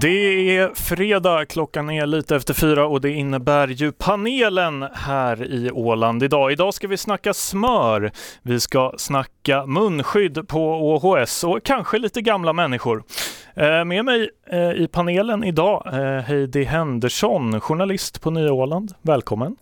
Det 0.00 0.56
är 0.56 0.74
fredag, 0.74 1.46
klockan 1.46 1.90
är 1.90 2.06
lite 2.06 2.36
efter 2.36 2.54
fyra 2.54 2.86
och 2.86 3.00
det 3.00 3.10
innebär 3.10 3.68
ju 3.68 3.92
panelen 3.92 4.86
här 4.92 5.52
i 5.52 5.70
Åland 5.70 6.22
idag. 6.22 6.52
Idag 6.52 6.74
ska 6.74 6.88
vi 6.88 6.96
snacka 6.96 7.34
smör, 7.34 8.12
vi 8.42 8.60
ska 8.60 8.94
snacka 8.96 9.66
munskydd 9.66 10.48
på 10.48 10.60
OHS 10.60 11.44
och 11.44 11.62
kanske 11.64 11.98
lite 11.98 12.20
gamla 12.22 12.52
människor. 12.52 13.02
Eh, 13.54 13.84
med 13.84 14.04
mig 14.04 14.30
eh, 14.50 14.70
i 14.72 14.88
panelen 14.92 15.44
idag 15.44 15.82
eh, 15.86 16.22
Heidi 16.22 16.64
Henderson, 16.64 17.60
journalist 17.60 18.22
på 18.22 18.30
Nya 18.30 18.52
Åland. 18.52 18.92
Välkommen! 19.02 19.56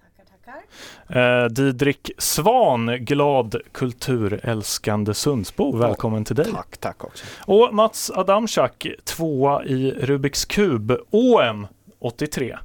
Eh, 1.08 1.44
Didrik 1.44 2.10
Svan, 2.18 2.86
glad 3.04 3.56
kulturälskande 3.72 5.14
Sundsbo. 5.14 5.76
Välkommen 5.76 6.24
till 6.24 6.36
dig. 6.36 6.52
Tack, 6.52 6.76
tack 6.76 7.04
också. 7.04 7.24
Och 7.40 7.74
Mats 7.74 8.10
Adamczak, 8.14 8.86
tvåa 9.04 9.64
i 9.64 9.90
Rubiks 9.90 10.44
kub, 10.44 10.98
OM 11.10 11.66
83. 11.98 12.58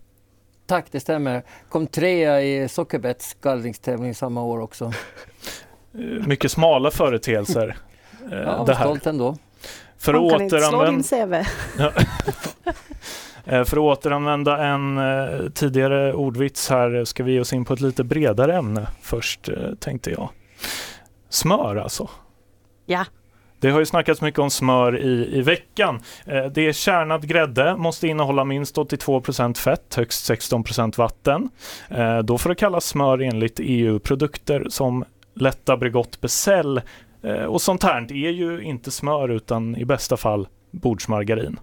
Tack, 0.67 0.85
det 0.91 0.99
stämmer. 0.99 1.43
Kom 1.69 1.87
trea 1.87 2.41
i 2.41 2.69
Sockerbets 2.69 3.37
gallringstävling 3.41 4.15
samma 4.15 4.43
år 4.43 4.59
också. 4.59 4.93
Eh, 5.93 6.27
mycket 6.27 6.51
smala 6.51 6.91
företeelser. 6.91 7.77
Eh, 8.31 8.37
ja, 8.37 8.63
det 8.67 8.73
här. 8.73 8.85
stolt 8.85 9.07
ändå. 9.07 9.37
För 9.97 10.13
att 10.13 10.19
återanvända... 10.41 11.37
Eh, 11.79 11.87
för 13.45 13.61
att 13.61 13.77
återanvända 13.77 14.57
en 14.57 14.97
eh, 14.97 15.49
tidigare 15.53 16.13
ordvits 16.13 16.69
här 16.69 17.05
ska 17.05 17.23
vi 17.23 17.31
ge 17.31 17.39
oss 17.39 17.53
in 17.53 17.65
på 17.65 17.73
ett 17.73 17.81
lite 17.81 18.03
bredare 18.03 18.57
ämne 18.57 18.87
först, 19.01 19.49
eh, 19.49 19.73
tänkte 19.79 20.11
jag. 20.11 20.29
Smör 21.29 21.75
alltså. 21.75 22.09
Ja. 22.85 23.05
Det 23.59 23.69
har 23.69 23.79
ju 23.79 23.85
snackats 23.85 24.21
mycket 24.21 24.39
om 24.39 24.49
smör 24.49 24.99
i, 24.99 25.37
i 25.37 25.41
veckan. 25.41 26.01
Det 26.25 26.67
är 26.67 26.73
kärnad 26.73 27.27
grädde, 27.27 27.75
måste 27.77 28.07
innehålla 28.07 28.43
minst 28.43 28.77
82% 28.77 29.57
fett, 29.57 29.95
högst 29.95 30.31
16% 30.31 30.97
vatten. 30.97 31.49
Då 32.23 32.37
får 32.37 32.49
det 32.49 32.55
kallas 32.55 32.85
smör 32.85 33.21
enligt 33.21 33.59
EU-produkter 33.59 34.65
som 34.69 35.05
Lätta 35.35 35.77
Bregott 35.77 36.21
Becell 36.21 36.81
och 37.47 37.61
sånt 37.61 37.83
här 37.83 38.11
är 38.11 38.31
ju 38.31 38.61
inte 38.61 38.91
smör 38.91 39.29
utan 39.29 39.75
i 39.75 39.85
bästa 39.85 40.17
fall 40.17 40.47
bordsmargarin. 40.71 41.59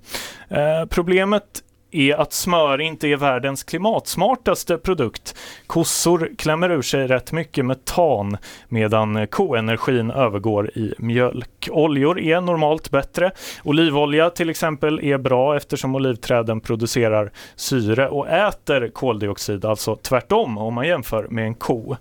Problemet 0.89 1.63
är 1.91 2.15
att 2.15 2.33
smör 2.33 2.81
inte 2.81 3.09
är 3.09 3.17
världens 3.17 3.65
klimatsmartaste 3.65 4.79
produkt. 4.79 5.35
Kossor 5.67 6.31
klämmer 6.39 6.71
ur 6.71 6.83
sig 6.83 7.07
rätt 7.07 7.33
mycket 7.33 7.65
metan 7.65 8.37
medan 8.69 9.27
koenergin 9.27 10.11
övergår 10.11 10.71
i 10.79 10.95
mjölk. 10.99 11.69
Oljor 11.71 12.21
är 12.21 12.41
normalt 12.41 12.91
bättre. 12.91 13.31
Olivolja 13.65 14.31
till 14.31 14.51
exempel 14.51 15.01
är 15.03 15.19
bra 15.19 15.57
eftersom 15.57 15.95
olivträden 15.95 16.61
producerar 16.61 17.33
syre 17.57 18.09
och 18.09 18.29
äter 18.29 18.89
koldioxid, 18.89 19.65
alltså 19.65 19.97
tvärtom 19.97 20.59
om 20.59 20.75
man 20.75 20.87
jämför 20.87 21.27
med 21.31 21.45
en 21.45 21.55
ko. 21.55 21.97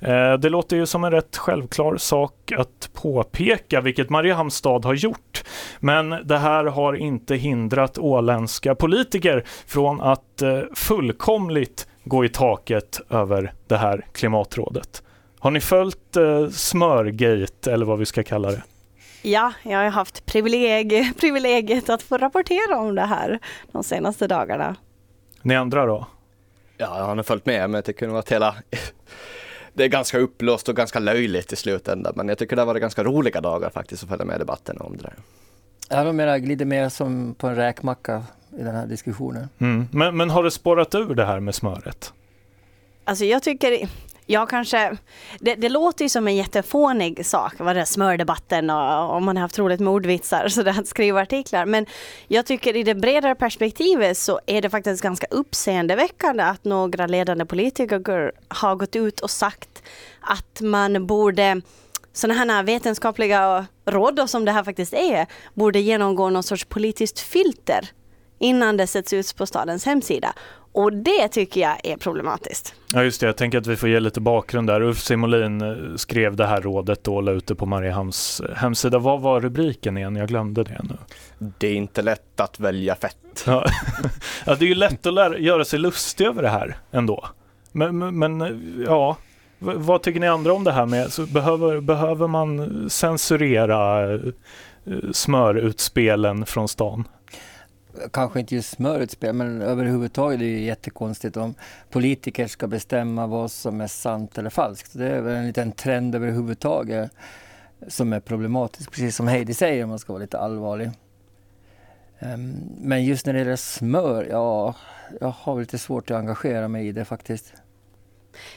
Eh, 0.00 0.32
det 0.32 0.48
låter 0.48 0.76
ju 0.76 0.86
som 0.86 1.04
en 1.04 1.10
rätt 1.10 1.36
självklar 1.36 1.96
sak 1.96 2.52
att 2.56 2.90
påpeka, 2.92 3.80
vilket 3.80 4.10
Mariehamnstad 4.10 4.84
har 4.84 4.94
gjort. 4.94 5.44
Men 5.80 6.10
det 6.24 6.38
här 6.38 6.64
har 6.64 6.94
inte 6.94 7.36
hindrat 7.36 7.98
åländska 7.98 8.74
politiker 8.74 9.29
från 9.66 10.00
att 10.00 10.42
eh, 10.42 10.60
fullkomligt 10.74 11.88
gå 12.04 12.24
i 12.24 12.28
taket 12.28 13.00
över 13.10 13.52
det 13.66 13.76
här 13.76 14.06
klimatrådet. 14.12 15.02
Har 15.38 15.50
ni 15.50 15.60
följt 15.60 16.16
eh, 16.16 16.48
Smörgate 16.48 17.72
eller 17.72 17.86
vad 17.86 17.98
vi 17.98 18.06
ska 18.06 18.22
kalla 18.22 18.50
det? 18.50 18.62
Ja, 19.22 19.52
jag 19.62 19.78
har 19.78 19.90
haft 19.90 20.26
privileg 20.26 21.12
privilegiet 21.20 21.88
att 21.88 22.02
få 22.02 22.18
rapportera 22.18 22.78
om 22.78 22.94
det 22.94 23.02
här 23.02 23.38
de 23.72 23.84
senaste 23.84 24.26
dagarna. 24.26 24.76
Ni 25.42 25.56
andra 25.56 25.86
då? 25.86 26.06
Ja, 26.76 26.98
jag 26.98 27.04
har 27.04 27.14
nog 27.14 27.26
följt 27.26 27.46
med, 27.46 27.70
men 27.70 27.74
jag 27.74 27.84
tycker 27.84 28.08
nog 28.08 28.16
att 28.16 28.32
hela 28.32 28.54
det 29.72 29.84
är 29.84 29.88
ganska 29.88 30.18
upplöst 30.18 30.68
och 30.68 30.76
ganska 30.76 30.98
löjligt 30.98 31.52
i 31.52 31.56
slutändan. 31.56 32.12
Men 32.16 32.28
jag 32.28 32.38
tycker 32.38 32.56
det 32.56 32.62
har 32.62 32.66
varit 32.66 32.80
ganska 32.80 33.04
roliga 33.04 33.40
dagar 33.40 33.70
faktiskt 33.70 34.02
att 34.02 34.08
följa 34.08 34.24
med 34.24 34.40
debatten 34.40 34.80
om 34.80 34.96
det 34.96 35.02
där. 35.02 35.14
Jag 35.88 36.04
har 36.04 36.12
mera 36.12 36.38
glider 36.38 36.64
mer 36.64 36.88
som 36.88 37.34
på 37.34 37.46
en 37.46 37.56
räkmacka 37.56 38.24
i 38.58 38.62
den 38.62 38.74
här 38.74 38.86
diskussionen. 38.86 39.48
Mm. 39.58 39.88
Men, 39.92 40.16
men 40.16 40.30
har 40.30 40.42
det 40.42 40.50
spårat 40.50 40.94
ur 40.94 41.14
det 41.14 41.24
här 41.24 41.40
med 41.40 41.54
smöret? 41.54 42.12
Alltså 43.04 43.24
jag 43.24 43.42
tycker, 43.42 43.88
jag 44.26 44.48
kanske, 44.48 44.96
det, 45.40 45.54
det, 45.54 45.68
låter 45.68 46.04
ju 46.04 46.08
som 46.08 46.28
en 46.28 46.36
jättefånig 46.36 47.26
sak, 47.26 47.54
vad 47.58 47.76
det 47.76 47.80
är 47.80 47.84
smördebatten 47.84 48.70
och 48.70 49.14
om 49.14 49.24
man 49.24 49.36
har 49.36 49.42
haft 49.42 49.58
roligt 49.58 49.80
med 49.80 49.92
ordvitsar 49.92 50.48
så 50.48 50.62
det 50.62 50.70
att 50.70 50.86
skriva 50.86 51.20
artiklar. 51.20 51.66
Men 51.66 51.86
jag 52.28 52.46
tycker 52.46 52.76
i 52.76 52.82
det 52.82 52.94
bredare 52.94 53.34
perspektivet 53.34 54.18
så 54.18 54.40
är 54.46 54.62
det 54.62 54.70
faktiskt 54.70 55.02
ganska 55.02 55.26
uppseendeväckande 55.30 56.42
att 56.42 56.64
några 56.64 57.06
ledande 57.06 57.44
politiker 57.44 58.32
har 58.48 58.76
gått 58.76 58.96
ut 58.96 59.20
och 59.20 59.30
sagt 59.30 59.82
att 60.20 60.60
man 60.60 61.06
borde 61.06 61.60
sådana 62.12 62.54
här 62.54 62.62
vetenskapliga 62.62 63.66
råd 63.84 64.30
som 64.30 64.44
det 64.44 64.52
här 64.52 64.64
faktiskt 64.64 64.94
är, 64.94 65.26
borde 65.54 65.80
genomgå 65.80 66.30
någon 66.30 66.42
sorts 66.42 66.64
politiskt 66.64 67.20
filter 67.20 67.90
innan 68.40 68.76
det 68.76 68.86
sätts 68.86 69.12
ut 69.12 69.36
på 69.36 69.46
stadens 69.46 69.86
hemsida. 69.86 70.34
Och 70.72 70.92
det 70.92 71.28
tycker 71.28 71.60
jag 71.60 71.76
är 71.84 71.96
problematiskt. 71.96 72.74
Ja 72.92 73.02
just 73.02 73.20
det, 73.20 73.26
jag 73.26 73.36
tänker 73.36 73.58
att 73.58 73.66
vi 73.66 73.76
får 73.76 73.88
ge 73.88 74.00
lite 74.00 74.20
bakgrund 74.20 74.68
där. 74.68 74.82
Ulf 74.82 74.98
Simolin 74.98 75.60
eh, 75.60 75.96
skrev 75.96 76.36
det 76.36 76.46
här 76.46 76.60
rådet 76.60 77.08
och 77.08 77.22
la 77.22 77.32
ut 77.32 77.46
det 77.46 77.54
på 77.54 77.66
Mariehamns 77.66 78.40
eh, 78.40 78.56
hemsida. 78.56 78.98
Vad 78.98 79.20
var 79.20 79.40
rubriken 79.40 79.96
igen? 79.96 80.16
Jag 80.16 80.28
glömde 80.28 80.64
det 80.64 80.80
nu. 80.82 80.96
Det 81.58 81.68
är 81.68 81.74
inte 81.74 82.02
lätt 82.02 82.40
att 82.40 82.60
välja 82.60 82.94
fett. 82.94 83.44
Ja, 83.46 83.64
ja 84.46 84.54
det 84.54 84.64
är 84.64 84.68
ju 84.68 84.74
lätt 84.74 85.06
att 85.06 85.14
lära, 85.14 85.38
göra 85.38 85.64
sig 85.64 85.78
lustig 85.78 86.26
över 86.26 86.42
det 86.42 86.48
här 86.48 86.76
ändå. 86.90 87.24
Men, 87.72 87.98
men, 87.98 88.18
men 88.18 88.62
ja, 88.86 89.16
vad 89.58 90.02
tycker 90.02 90.20
ni 90.20 90.28
andra 90.28 90.52
om 90.52 90.64
det 90.64 90.72
här 90.72 90.86
med, 90.86 91.12
så 91.12 91.26
behöver, 91.26 91.80
behöver 91.80 92.26
man 92.26 92.90
censurera 92.90 94.12
eh, 94.14 94.20
smörutspelen 95.12 96.46
från 96.46 96.68
stan? 96.68 97.04
Kanske 98.10 98.40
inte 98.40 98.54
just 98.54 98.70
smörutspel, 98.70 99.34
men 99.34 99.62
överhuvudtaget 99.62 100.40
är 100.40 100.44
det 100.44 100.60
jättekonstigt 100.60 101.36
om 101.36 101.54
politiker 101.90 102.46
ska 102.46 102.66
bestämma 102.66 103.26
vad 103.26 103.50
som 103.50 103.80
är 103.80 103.86
sant 103.86 104.38
eller 104.38 104.50
falskt. 104.50 104.92
Det 104.92 105.08
är 105.08 105.20
väl 105.20 105.36
en 105.36 105.46
liten 105.46 105.72
trend 105.72 106.14
överhuvudtaget 106.14 107.10
som 107.88 108.12
är 108.12 108.20
problematisk, 108.20 108.90
precis 108.90 109.16
som 109.16 109.28
Heidi 109.28 109.54
säger 109.54 109.84
om 109.84 109.90
man 109.90 109.98
ska 109.98 110.12
vara 110.12 110.22
lite 110.22 110.38
allvarlig. 110.38 110.90
Ehm, 112.18 112.54
men 112.80 113.04
just 113.04 113.26
när 113.26 113.32
det 113.32 113.38
gäller 113.38 113.56
smör, 113.56 114.26
ja, 114.30 114.74
jag 115.20 115.28
har 115.28 115.60
lite 115.60 115.78
svårt 115.78 116.10
att 116.10 116.16
engagera 116.16 116.68
mig 116.68 116.88
i 116.88 116.92
det 116.92 117.04
faktiskt. 117.04 117.52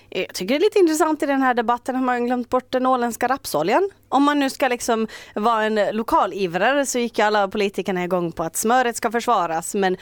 Eh, 0.10 0.22
jag 0.22 0.34
tycker 0.34 0.54
det 0.54 0.60
är 0.60 0.60
lite 0.60 0.80
intressant 0.80 1.24
i 1.24 1.26
den 1.26 1.42
här 1.42 1.54
debatten 1.54 1.96
har 1.96 2.04
man 2.04 2.26
glömt 2.26 2.50
bort 2.50 2.72
den 2.72 2.86
åländska 2.86 3.28
rapsoljan. 3.28 3.90
Om 4.10 4.24
man 4.24 4.40
nu 4.40 4.50
ska 4.50 4.68
liksom 4.68 5.08
vara 5.36 5.64
en 5.64 5.96
lokalivrare 5.96 6.86
så 6.86 7.00
gick 7.00 7.20
alla 7.20 7.48
politikerna 7.48 8.04
igång 8.04 8.32
på 8.32 8.44
att 8.44 8.58
smöret 8.58 8.96
ska 8.96 9.12
försvaras 9.12 9.76
men 9.76 9.98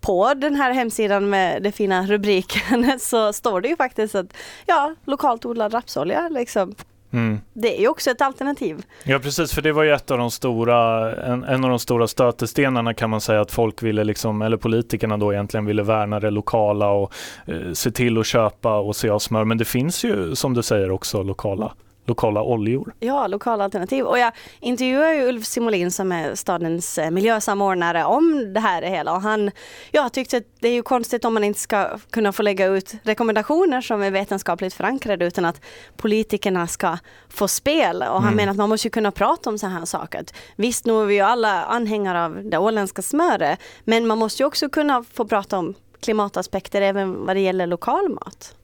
på 0.00 0.34
den 0.34 0.54
här 0.54 0.72
hemsidan 0.72 1.30
med 1.30 1.62
den 1.62 1.72
fina 1.72 2.06
rubriken 2.06 2.98
så 3.00 3.32
står 3.32 3.60
det 3.60 3.68
ju 3.68 3.76
faktiskt 3.76 4.14
att 4.14 4.36
ja, 4.66 4.94
lokalt 5.04 5.44
odlad 5.44 5.74
rapsolja 5.74 6.28
liksom 6.28 6.74
Mm. 7.14 7.40
Det 7.52 7.76
är 7.78 7.80
ju 7.80 7.88
också 7.88 8.10
ett 8.10 8.20
alternativ. 8.20 8.82
Ja 9.04 9.18
precis, 9.18 9.52
för 9.52 9.62
det 9.62 9.72
var 9.72 9.82
ju 9.82 9.92
ett 9.92 10.10
av 10.10 10.18
de 10.18 10.30
stora, 10.30 11.12
en, 11.24 11.44
en 11.44 11.64
av 11.64 11.70
de 11.70 11.78
stora 11.78 12.06
stötestenarna 12.06 12.94
kan 12.94 13.10
man 13.10 13.20
säga 13.20 13.40
att 13.40 13.50
folk 13.50 13.82
ville 13.82 14.04
liksom, 14.04 14.42
eller 14.42 14.56
politikerna 14.56 15.16
då 15.16 15.32
egentligen 15.32 15.66
ville 15.66 15.82
värna 15.82 16.20
det 16.20 16.30
lokala 16.30 16.88
och 16.88 17.12
eh, 17.46 17.72
se 17.72 17.90
till 17.90 18.18
att 18.18 18.26
köpa 18.26 18.78
och 18.78 18.96
se 18.96 19.20
smör. 19.20 19.44
Men 19.44 19.58
det 19.58 19.64
finns 19.64 20.04
ju 20.04 20.34
som 20.34 20.54
du 20.54 20.62
säger 20.62 20.90
också 20.90 21.22
lokala 21.22 21.72
lokala 22.06 22.42
oljor. 22.42 22.94
Ja, 23.00 23.26
lokala 23.26 23.64
alternativ. 23.64 24.04
Och 24.04 24.18
jag 24.18 24.32
intervjuar 24.60 25.12
ju 25.12 25.28
Ulf 25.28 25.46
Simolin 25.46 25.90
som 25.90 26.12
är 26.12 26.34
stadens 26.34 26.98
eh, 26.98 27.10
miljösamordnare 27.10 28.04
om 28.04 28.52
det 28.54 28.60
här 28.60 28.82
hela 28.82 29.12
och 29.12 29.20
han 29.20 29.50
ja, 29.90 30.08
tyckte 30.08 30.36
att 30.36 30.44
det 30.60 30.68
är 30.68 30.72
ju 30.72 30.82
konstigt 30.82 31.24
om 31.24 31.34
man 31.34 31.44
inte 31.44 31.60
ska 31.60 31.98
kunna 32.10 32.32
få 32.32 32.42
lägga 32.42 32.66
ut 32.66 32.94
rekommendationer 33.02 33.80
som 33.80 34.02
är 34.02 34.10
vetenskapligt 34.10 34.74
förankrade 34.74 35.26
utan 35.26 35.44
att 35.44 35.60
politikerna 35.96 36.66
ska 36.66 36.98
få 37.28 37.48
spel 37.48 37.96
och 37.96 38.22
han 38.22 38.22
mm. 38.22 38.36
menar 38.36 38.50
att 38.50 38.56
man 38.56 38.68
måste 38.68 38.90
kunna 38.90 39.10
prata 39.10 39.50
om 39.50 39.58
sådana 39.58 39.78
här 39.78 39.86
saker. 39.86 40.24
Visst, 40.56 40.86
nu 40.86 41.02
är 41.02 41.04
vi 41.04 41.14
ju 41.14 41.20
alla 41.20 41.64
anhängare 41.64 42.24
av 42.24 42.42
det 42.44 42.58
åländska 42.58 43.02
smöret 43.02 43.58
men 43.84 44.06
man 44.06 44.18
måste 44.18 44.42
ju 44.42 44.46
också 44.46 44.68
kunna 44.68 45.04
få 45.12 45.24
prata 45.24 45.58
om 45.58 45.74
klimataspekter 46.00 46.82
även 46.82 47.26
vad 47.26 47.36
det 47.36 47.40
gäller 47.40 47.66
lokal 47.66 48.08
mat. 48.08 48.54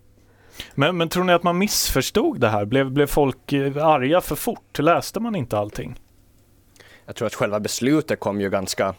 Men, 0.74 0.96
men 0.96 1.08
tror 1.08 1.24
ni 1.24 1.32
att 1.32 1.42
man 1.42 1.58
missförstod 1.58 2.40
det 2.40 2.48
här? 2.48 2.64
Blev, 2.64 2.90
blev 2.90 3.06
folk 3.06 3.52
eh, 3.52 3.86
arga 3.86 4.20
för 4.20 4.36
fort? 4.36 4.78
Läste 4.78 5.20
man 5.20 5.36
inte 5.36 5.58
allting? 5.58 6.00
Jag 7.06 7.16
tror 7.16 7.26
att 7.26 7.34
själva 7.34 7.60
beslutet 7.60 8.20
kom 8.20 8.40
ju 8.40 8.50
ganska 8.50 8.94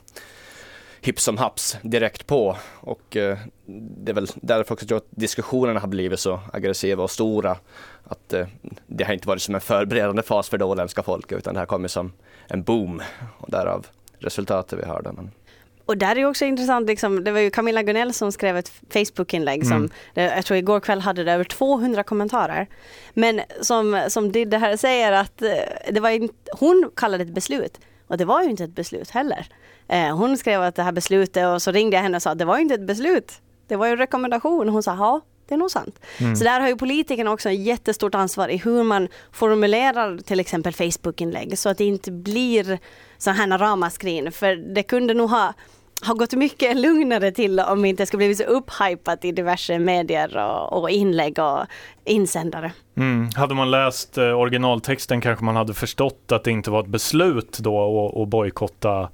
hipp 1.01 1.19
som 1.19 1.37
haps 1.37 1.77
direkt 1.81 2.27
på 2.27 2.57
och 2.79 3.17
eh, 3.17 3.37
det 3.65 4.11
är 4.11 4.13
väl 4.13 4.27
därför 4.35 4.73
också 4.73 4.95
att 4.95 5.05
diskussionerna 5.09 5.79
har 5.79 5.87
blivit 5.87 6.19
så 6.19 6.39
aggressiva 6.53 7.03
och 7.03 7.11
stora. 7.11 7.57
Att 8.03 8.33
eh, 8.33 8.47
det 8.87 9.03
har 9.03 9.13
inte 9.13 9.27
varit 9.27 9.41
som 9.41 9.55
en 9.55 9.61
förberedande 9.61 10.21
fas 10.21 10.49
för 10.49 10.57
det 10.57 10.65
åländska 10.65 11.03
folket 11.03 11.37
utan 11.37 11.53
det 11.53 11.59
har 11.59 11.65
kommit 11.65 11.91
som 11.91 12.13
en 12.47 12.63
boom 12.63 13.01
och 13.37 13.51
därav 13.51 13.87
resultatet 14.19 14.79
vi 14.79 14.85
hörde. 14.85 15.11
Men 15.11 15.31
och 15.91 15.97
där 15.97 16.11
är 16.11 16.19
ju 16.19 16.25
också 16.25 16.45
intressant, 16.45 16.87
liksom, 16.87 17.23
det 17.23 17.31
var 17.31 17.39
ju 17.39 17.49
Camilla 17.49 17.83
Gunell 17.83 18.13
som 18.13 18.31
skrev 18.31 18.57
ett 18.57 18.71
Facebook-inlägg 18.93 19.65
som, 19.65 19.73
Mm. 19.77 19.91
jag 20.35 20.45
tror 20.45 20.57
igår 20.57 20.79
kväll 20.79 21.01
hade 21.01 21.23
det 21.23 21.31
över 21.31 21.43
200 21.43 22.03
kommentarer. 22.03 22.67
Men 23.13 23.41
som, 23.61 24.01
som 24.07 24.31
Didde 24.31 24.57
här 24.57 24.77
säger 24.77 25.11
att 25.11 25.41
eh, 25.41 25.49
det 25.91 25.99
var 25.99 26.09
inte, 26.09 26.33
hon 26.59 26.91
kallade 26.95 27.23
det 27.23 27.27
ett 27.29 27.35
beslut 27.35 27.79
och 28.07 28.17
det 28.17 28.25
var 28.25 28.43
ju 28.43 28.49
inte 28.49 28.63
ett 28.63 28.75
beslut 28.75 29.09
heller. 29.09 29.47
Eh, 29.87 30.17
hon 30.17 30.37
skrev 30.37 30.61
att 30.61 30.75
det 30.75 30.83
här 30.83 30.91
beslutet 30.91 31.47
och 31.47 31.61
så 31.61 31.71
ringde 31.71 31.95
jag 31.97 32.03
henne 32.03 32.17
och 32.17 32.21
sa 32.23 32.35
det 32.35 32.45
var 32.45 32.57
inte 32.57 32.73
ett 32.73 32.87
beslut. 32.87 33.31
Det 33.67 33.75
var 33.75 33.85
ju 33.85 33.91
en 33.91 33.97
rekommendation. 33.97 34.69
Hon 34.69 34.83
sa 34.83 34.95
ja, 34.95 35.21
det 35.47 35.55
är 35.55 35.57
nog 35.59 35.71
sant. 35.71 35.99
Mm. 36.19 36.35
Så 36.35 36.43
där 36.43 36.59
har 36.59 36.67
ju 36.67 36.75
politikerna 36.75 37.31
också 37.31 37.49
ett 37.49 37.59
jättestort 37.59 38.15
ansvar 38.15 38.47
i 38.49 38.57
hur 38.57 38.83
man 38.83 39.07
formulerar 39.31 40.17
till 40.17 40.39
exempel 40.39 40.73
Facebook-inlägg 40.73 41.57
så 41.57 41.69
att 41.69 41.77
det 41.77 41.83
inte 41.85 42.11
blir 42.11 42.79
så 43.17 43.31
här 43.31 43.57
ramaskrin. 43.57 44.31
För 44.31 44.55
det 44.55 44.83
kunde 44.83 45.13
nog 45.13 45.29
ha, 45.29 45.53
ha 46.07 46.13
gått 46.13 46.33
mycket 46.33 46.77
lugnare 46.77 47.31
till 47.31 47.59
om 47.59 47.81
det 47.81 47.87
inte 47.87 48.05
skulle 48.05 48.17
blivit 48.17 48.37
så 48.37 48.43
upphypat 48.43 49.25
i 49.25 49.31
diverse 49.31 49.79
medier 49.79 50.37
och, 50.37 50.81
och 50.81 50.89
inlägg 50.89 51.39
och 51.39 51.65
insändare. 52.05 52.71
Mm. 52.95 53.29
Hade 53.35 53.55
man 53.55 53.71
läst 53.71 54.17
eh, 54.17 54.39
originaltexten 54.39 55.21
kanske 55.21 55.45
man 55.45 55.55
hade 55.55 55.73
förstått 55.73 56.31
att 56.31 56.43
det 56.43 56.51
inte 56.51 56.71
var 56.71 56.79
ett 56.79 56.87
beslut 56.87 57.59
då 57.59 58.13
att, 58.21 58.27
bojkotta 58.27 59.09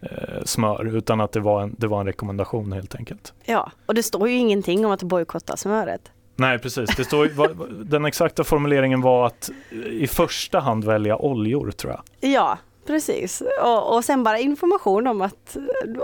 eh, 0.00 0.44
smör 0.44 0.96
utan 0.96 1.20
att 1.20 1.32
det 1.32 1.40
var, 1.40 1.62
en, 1.62 1.74
det 1.78 1.86
var 1.86 2.00
en 2.00 2.06
rekommendation 2.06 2.72
helt 2.72 2.94
enkelt. 2.94 3.32
Ja, 3.44 3.70
och 3.86 3.94
det 3.94 4.02
står 4.02 4.28
ju 4.28 4.34
ingenting 4.34 4.86
om 4.86 4.92
att 4.92 5.02
bojkotta 5.02 5.56
smöret. 5.56 6.12
Nej 6.36 6.58
precis, 6.58 6.96
det 6.96 7.04
står, 7.04 7.84
den 7.84 8.04
exakta 8.04 8.44
formuleringen 8.44 9.00
var 9.00 9.26
att 9.26 9.50
i 9.90 10.06
första 10.06 10.60
hand 10.60 10.84
välja 10.84 11.16
oljor 11.16 11.70
tror 11.70 11.92
jag. 11.92 12.30
Ja, 12.32 12.58
precis. 12.86 13.42
Och, 13.62 13.94
och 13.96 14.04
sen 14.04 14.22
bara 14.24 14.38
information 14.38 15.06
om 15.06 15.22
att 15.22 15.56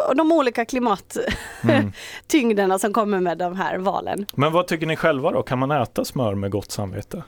och 0.08 0.16
de 0.16 0.32
olika 0.32 0.64
klimattyngderna 0.64 2.64
Mm. 2.64 2.78
som 2.78 2.92
kommer 2.92 3.20
med 3.20 3.38
de 3.38 3.56
här 3.56 3.78
valen. 3.78 4.26
Men 4.34 4.52
vad 4.52 4.66
tycker 4.66 4.86
ni 4.86 4.96
själva 4.96 5.30
då? 5.30 5.42
Kan 5.42 5.58
man 5.58 5.70
äta 5.70 6.04
smör 6.04 6.34
med 6.34 6.50
gott 6.50 6.70
samvete? 6.70 7.22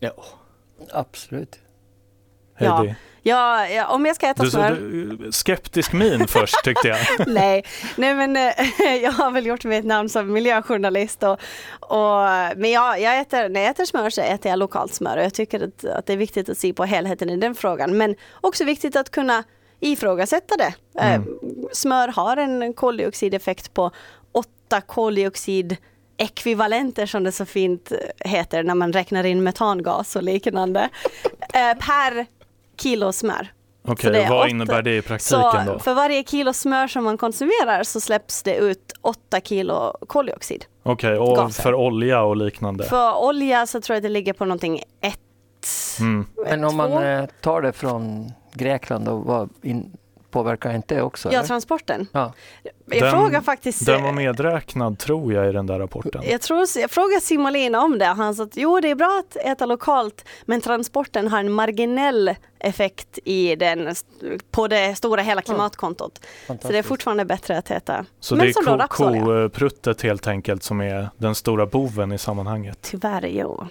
Ja. 0.00 0.10
Absolut. 0.92 1.58
Ja. 2.58 2.76
Heidi? 2.76 2.94
Ja, 3.26 3.68
ja, 3.68 3.86
om 3.86 4.06
jag 4.06 4.16
ska 4.16 4.26
äta 4.28 4.42
Du, 4.42 4.50
smör. 4.50 4.70
du, 4.70 5.32
skeptisk 5.32 5.92
min 5.92 6.28
först 6.28 6.64
tyckte 6.64 6.88
jag. 6.88 6.98
Nej, 7.26 7.64
nej 7.96 8.14
men 8.14 8.36
eh, 8.36 8.94
jag 9.02 9.12
har 9.12 9.30
väl 9.30 9.46
gjort 9.46 9.64
mitt 9.64 9.84
namn 9.84 10.08
som 10.08 10.32
miljöjournalist. 10.32 11.22
Och, 11.22 11.38
och, 11.80 12.20
men 12.56 12.70
jag, 12.70 13.00
jag 13.00 13.18
äter, 13.20 13.48
när 13.48 13.60
jag 13.60 13.70
äter 13.70 13.84
smör 13.84 14.10
så 14.10 14.20
äter 14.20 14.50
jag 14.50 14.58
lokalt 14.58 14.94
smör 14.94 15.16
och 15.16 15.24
jag 15.24 15.34
tycker 15.34 15.64
att, 15.64 15.84
att 15.84 16.06
det 16.06 16.12
är 16.12 16.16
viktigt 16.16 16.48
att 16.48 16.58
se 16.58 16.72
på 16.72 16.84
helheten 16.84 17.30
i 17.30 17.36
den 17.36 17.54
frågan. 17.54 17.96
Men 17.96 18.14
också 18.40 18.64
viktigt 18.64 18.96
att 18.96 19.10
kunna 19.10 19.44
ifrågasätta 19.80 20.56
det. 20.56 20.74
Eh, 21.00 21.14
Mm. 21.14 21.28
Smör 21.72 22.08
har 22.08 22.36
en 22.36 22.72
koldioxideffekt 22.74 23.74
på 23.74 23.90
8 24.32 24.80
koldioxid 24.80 25.76
ekvivalenter 26.16 27.06
som 27.06 27.24
det 27.24 27.32
så 27.32 27.44
fint 27.44 27.92
heter 28.20 28.62
när 28.62 28.74
man 28.74 28.92
räknar 28.92 29.24
in 29.24 29.42
metangas 29.42 30.16
och 30.16 30.22
liknande 30.22 30.88
eh, 31.54 31.78
per 31.78 32.26
kilo 32.78 33.12
smör. 33.12 33.52
Okej, 33.88 34.16
är 34.22 34.28
vad 34.30 34.38
åtta- 34.46 34.50
innebär 34.50 34.82
det 34.82 34.96
i 34.96 35.02
praktiken 35.02 35.40
Så 35.66 35.72
då? 35.72 35.78
för 35.78 35.94
varje 35.94 36.24
kilo 36.24 36.52
smör 36.52 36.86
som 36.88 37.04
man 37.04 37.18
konsumerar 37.18 37.82
så 37.82 38.00
släpps 38.00 38.42
det 38.42 38.54
ut 38.56 38.92
8 39.02 39.40
kilo 39.40 39.96
koldioxid. 40.06 40.64
Okej, 40.82 41.18
och 41.18 41.36
gaser. 41.36 41.62
för 41.62 41.74
olja 41.74 42.22
och 42.22 42.36
liknande? 42.36 42.84
För 42.84 43.14
olja 43.24 43.66
så 43.66 43.80
tror 43.80 43.94
jag 43.96 44.02
det 44.02 44.08
ligger 44.08 44.32
på 44.32 44.44
någonting 44.44 44.82
1, 45.00 45.18
Mm. 46.00 46.26
Men 46.44 46.64
om 46.64 46.76
man 46.76 46.92
eh, 46.92 47.24
tar 47.40 47.62
det 47.62 47.72
från 47.72 48.32
Grekland, 48.54 49.08
och 49.08 49.24
vad 49.24 49.48
in, 49.62 49.96
påverkar 50.34 50.74
inte 50.74 50.94
det 50.94 51.02
också? 51.02 51.28
Ja, 51.32 51.38
eller? 51.38 51.46
transporten. 51.46 52.06
Ja. 52.12 52.32
Jag 52.86 53.00
Den- 53.00 53.10
frågar 53.10 53.40
faktiskt 53.40 53.86
Den 53.86 54.02
var 54.02 54.08
eh, 54.08 54.14
medräknad 54.14 54.98
tror 54.98 55.32
jag 55.32 55.48
i 55.48 55.52
den 55.52 55.66
där 55.66 55.78
rapporten. 55.78 56.22
jag, 56.24 56.40
tror, 56.40 56.66
jag 56.76 56.90
frågade 56.90 57.20
Simolina 57.20 57.80
om 57.80 57.98
det 57.98 58.04
han 58.04 58.34
sa 58.34 58.42
att 58.42 58.56
jo 58.56 58.80
det 58.80 58.90
är 58.90 58.94
bra 58.94 59.22
att 59.26 59.36
äta 59.36 59.66
lokalt 59.66 60.24
men 60.44 60.60
transporten 60.60 61.28
har 61.28 61.38
en 61.38 61.52
marginell 61.52 62.34
effekt 62.58 63.18
i 63.24 63.56
den, 63.56 63.94
på 64.50 64.68
det 64.68 64.94
stora 64.94 65.22
hela 65.22 65.42
klimatkontot. 65.42 66.26
Så 66.46 66.68
det 66.68 66.78
är 66.78 66.82
fortfarande 66.82 67.24
bättre 67.24 67.58
att 67.58 67.70
äta. 67.70 68.04
Så 68.20 68.36
men 68.36 68.46
det 68.46 68.50
är 68.50 68.86
kopruttet 68.86 70.02
helt 70.02 70.26
enkelt 70.26 70.62
som 70.62 70.80
är 70.80 71.08
den 71.16 71.34
stora 71.34 71.66
boven 71.66 72.12
i 72.12 72.18
sammanhanget. 72.18 72.78
Tyvärr 72.82 73.26
jo. 73.26 73.64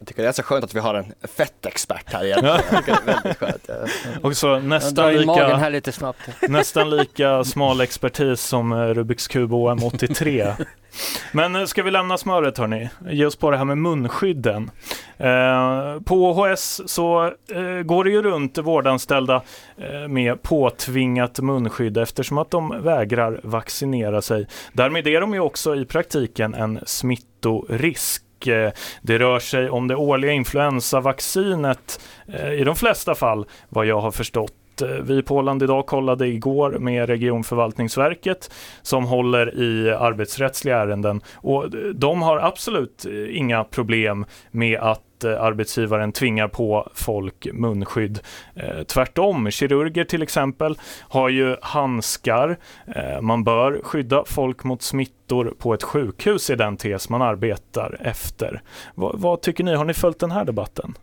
Jag 0.00 0.06
tycker 0.06 0.22
det 0.22 0.28
är 0.28 0.32
så 0.32 0.42
skönt 0.42 0.64
att 0.64 0.74
vi 0.74 0.80
har 0.80 0.94
en 0.94 1.12
fettexpert 1.36 2.12
här 2.12 2.24
igen. 2.24 2.44
Jag 2.44 2.68
tycker 2.68 2.98
det 3.06 3.12
är 3.12 3.14
väldigt 3.14 3.38
skönt. 3.38 3.64
Ja. 3.68 3.74
Och 4.22 4.36
så 4.36 4.58
nästan 4.58 5.12
lika, 5.14 5.56
här 5.56 5.70
lite 5.70 5.92
snabbt. 5.92 6.18
nästan 6.48 6.90
lika 6.90 7.44
smal 7.44 7.80
expertis 7.80 8.40
som 8.40 8.72
eh, 8.72 8.76
Rubiks 8.76 9.28
kub 9.28 9.52
OM83. 9.52 10.54
Men 11.32 11.56
eh, 11.56 11.64
ska 11.64 11.82
vi 11.82 11.90
lämna 11.90 12.18
smöret 12.18 12.58
hörni? 12.58 12.90
Ge 13.10 13.26
oss 13.26 13.36
på 13.36 13.50
det 13.50 13.56
här 13.56 13.64
med 13.64 13.78
munskydden. 13.78 14.70
Eh, 15.16 16.00
på 16.00 16.30
OHS 16.30 16.80
så 16.86 17.24
eh, 17.26 17.82
går 17.84 18.04
det 18.04 18.10
ju 18.10 18.22
runt 18.22 18.58
vårdanställda 18.58 19.42
eh, 19.76 20.08
med 20.08 20.42
påtvingat 20.42 21.38
munskydd 21.38 21.96
eftersom 21.96 22.38
att 22.38 22.50
de 22.50 22.82
vägrar 22.82 23.40
vaccinera 23.42 24.22
sig. 24.22 24.46
Därmed 24.72 25.06
är 25.06 25.20
de 25.20 25.34
ju 25.34 25.40
också 25.40 25.76
i 25.76 25.84
praktiken 25.84 26.54
en 26.54 26.80
smittorisk 26.86 28.24
och 28.40 28.48
eh, 28.48 28.72
Det 29.02 29.18
rör 29.18 29.38
sig 29.38 29.70
om 29.70 29.88
det 29.88 29.96
årliga 29.96 30.32
influensavaccinet 30.32 32.00
eh, 32.28 32.52
i 32.52 32.64
de 32.64 32.76
flesta 32.76 33.14
fall 33.14 33.46
vad 33.68 33.86
jag 33.86 34.00
har 34.00 34.10
förstått. 34.10 34.82
Eh, 34.82 34.88
vi 34.88 35.22
på 35.22 35.36
Åland 35.36 35.62
idag 35.62 35.86
kollade 35.86 36.26
igår 36.26 36.70
med 36.70 37.08
regionförvaltningsverket 37.08 38.50
som 38.82 39.04
håller 39.04 39.58
i 39.58 39.90
arbetsrättsliga 39.90 40.78
ärenden 40.78 41.20
och 41.34 41.70
de 41.94 42.22
har 42.22 42.38
absolut 42.38 43.06
inga 43.30 43.64
problem 43.64 44.24
med 44.50 44.78
att 44.80 45.02
eh, 45.24 45.42
arbetsgivaren 45.42 46.12
tvingar 46.12 46.48
på 46.48 46.90
folk 46.94 47.46
munskydd. 47.52 48.20
Eh, 48.54 48.82
Tvärtom, 48.82 49.50
kirurger 49.50 50.04
till 50.04 50.22
exempel 50.22 50.78
har 51.00 51.28
ju 51.28 51.56
handskar. 51.62 52.58
Eh, 52.86 53.20
Man 53.20 53.44
bör 53.44 53.80
skydda 53.82 54.24
folk 54.26 54.64
mot 54.64 54.82
smittor 54.82 55.54
på 55.58 55.74
ett 55.74 55.82
sjukhus 55.82 56.50
i 56.50 56.54
den 56.54 56.76
tes 56.76 57.08
man 57.08 57.22
arbetar 57.22 57.96
efter. 58.00 58.62
Vad, 58.94 59.20
vad 59.20 59.40
tycker 59.42 59.64
ni? 59.64 59.74
Har 59.74 59.84
ni 59.84 59.94
följt 59.94 60.18
den 60.18 60.30
här 60.30 60.44
debatten? 60.44 60.94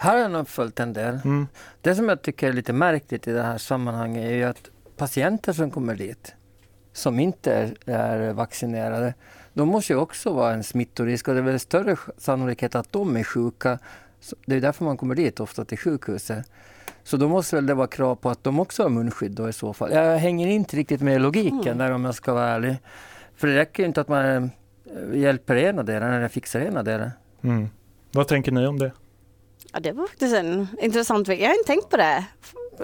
Här 0.00 0.12
har 0.12 0.18
jag 0.22 0.30
nog 0.30 0.48
följt 0.48 0.80
en 0.80 0.92
del. 0.92 1.18
Mm. 1.24 1.46
Det 1.80 1.94
som 1.94 2.08
jag 2.08 2.22
tycker 2.22 2.48
är 2.48 2.52
lite 2.52 2.72
märkligt 2.72 3.28
i 3.28 3.32
det 3.32 3.42
här 3.42 3.58
sammanhanget 3.58 4.24
är 4.24 4.34
ju 4.34 4.44
att 4.44 4.70
patienter 4.96 5.52
som 5.52 5.70
kommer 5.70 5.94
dit, 5.94 6.34
som 6.92 7.20
inte 7.20 7.52
är, 7.52 7.74
är 7.94 8.32
vaccinerade, 8.32 9.14
de 9.58 9.68
måste 9.68 9.92
ju 9.92 9.98
också 9.98 10.32
vara 10.32 10.52
en 10.54 10.64
smittorisk 10.64 11.28
och 11.28 11.34
det 11.34 11.40
är 11.40 11.44
väl 11.44 11.60
större 11.60 11.96
sannolikhet 12.18 12.74
att 12.74 12.92
de 12.92 13.16
är 13.16 13.24
sjuka. 13.24 13.78
Det 14.46 14.56
är 14.56 14.60
därför 14.60 14.84
man 14.84 14.96
kommer 14.96 15.14
dit 15.14 15.40
ofta 15.40 15.64
till 15.64 15.78
sjukhuset. 15.78 16.50
Så 17.04 17.16
då 17.16 17.28
måste 17.28 17.56
väl 17.56 17.66
det 17.66 17.74
vara 17.74 17.86
krav 17.86 18.14
på 18.16 18.30
att 18.30 18.44
de 18.44 18.60
också 18.60 18.82
har 18.82 18.90
munskydd 18.90 19.32
då 19.32 19.48
i 19.48 19.52
så 19.52 19.72
fall. 19.72 19.92
Jag 19.92 20.18
hänger 20.18 20.46
inte 20.48 20.76
riktigt 20.76 21.00
med 21.00 21.16
i 21.16 21.18
logiken 21.18 21.58
Mm. 21.60 21.78
där 21.78 21.90
om 21.90 22.04
jag 22.04 22.14
ska 22.14 22.34
vara 22.34 22.48
ärlig. 22.48 22.76
För 23.36 23.48
det 23.48 23.56
räcker 23.56 23.82
ju 23.82 23.86
inte 23.86 24.00
att 24.00 24.08
man 24.08 24.24
eh, 24.26 24.48
hjälper 25.20 25.56
ena 25.56 25.82
delen 25.82 26.12
eller 26.12 26.28
fixar 26.28 26.60
ena 26.60 26.82
delen. 26.82 27.10
Mm. 27.42 27.68
Vad 28.12 28.28
tänker 28.28 28.52
ni 28.52 28.66
om 28.66 28.78
det? 28.78 28.92
Ja, 29.72 29.80
det 29.80 29.92
var 29.92 30.06
faktiskt 30.06 30.36
en 30.36 30.66
intressant. 30.82 31.28
Jag 31.28 31.36
har 31.36 31.54
inte 31.58 31.66
tänkt 31.66 31.88
på 31.88 31.96
det. 31.96 32.24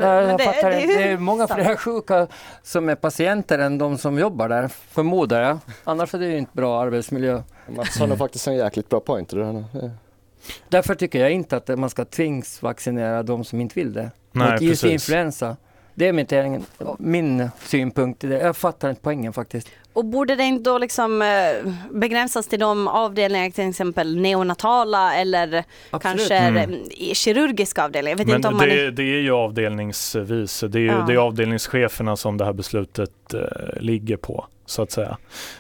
Ja, 0.01 0.15
jag 0.21 0.27
Men 0.27 0.39
fattar 0.39 0.71
är 0.71 0.79
inte. 0.81 0.95
det 0.99 1.03
är 1.09 1.17
många 1.17 1.47
fler 1.49 1.77
sjuka 1.77 2.27
som 2.63 2.89
är 2.89 2.95
patienter 2.95 3.59
än 3.59 3.79
de 3.79 3.99
som 3.99 4.19
jobbar 4.19 4.49
där, 4.49 4.69
förmodar 4.69 5.41
jag. 5.43 5.59
Annars 5.85 6.15
är 6.15 6.19
det 6.19 6.27
ju 6.27 6.39
inte 6.39 6.51
bra 6.55 6.83
arbetsmiljö. 6.83 7.43
Mats 7.69 7.99
har 7.99 8.17
faktiskt 8.17 8.47
en 8.49 8.57
jäkligt 8.57 8.89
bra 8.89 9.01
point. 9.01 9.29
det. 9.31 9.65
Därför 10.69 10.95
tycker 10.95 11.21
jag 11.21 11.31
inte 11.31 11.57
att 11.57 11.79
man 11.79 11.91
ska 11.91 12.05
tvingsvaccinera 12.05 13.23
de 13.23 13.45
som 13.45 13.61
inte 13.61 13.75
vill 13.75 13.93
det. 13.93 14.11
Nej, 14.33 14.53
Mot 14.53 14.61
just 14.61 14.83
precis. 14.83 14.93
influensa. 15.09 15.57
Det 15.95 16.09
är 16.09 16.13
mitt 16.13 16.33
egen, 16.33 16.65
min 16.99 17.49
synpunkt 17.63 18.25
i 18.25 18.27
det. 18.27 18.39
Jag 18.41 18.57
fattar 18.57 18.91
inte 18.91 19.03
poängen 19.03 19.33
faktiskt. 19.33 19.69
Och 19.93 20.05
borde 20.05 20.37
det 20.37 20.43
inte 20.43 20.71
då 20.71 20.79
liksom 20.79 21.23
eh, 21.23 21.73
begränsas 21.91 22.47
till 22.47 22.61
de 22.61 22.89
avdelningar, 22.89 23.51
till 23.51 23.69
exempel 23.69 24.17
neonatala 24.21 25.15
eller 25.17 25.65
kanske 26.01 26.35
Mm. 26.37 26.73
eh, 26.73 27.13
kirurgiska 27.15 27.85
avdelningar? 27.85 28.13
Jag 28.13 28.19
vet 28.19 28.27
Men 28.27 28.37
inte 28.37 28.49
om 28.49 28.57
man 28.57 28.69
det, 28.69 28.91
det 28.91 29.03
är 29.03 29.21
ju 29.21 29.33
avdelningsvis. 29.33 30.61
Det 30.69 30.79
är 30.79 30.81
ju 30.81 30.87
Ja. 30.87 31.05
det 31.07 31.13
är 31.13 31.17
avdelningscheferna 31.17 32.17
som 32.17 32.37
det 32.37 32.45
här 32.45 32.53
beslutet 32.53 33.35
eh, 33.35 33.41
ligger 33.81 34.17
på, 34.17 34.47
så 34.67 34.83
att 34.83 34.91
säga. 34.91 35.17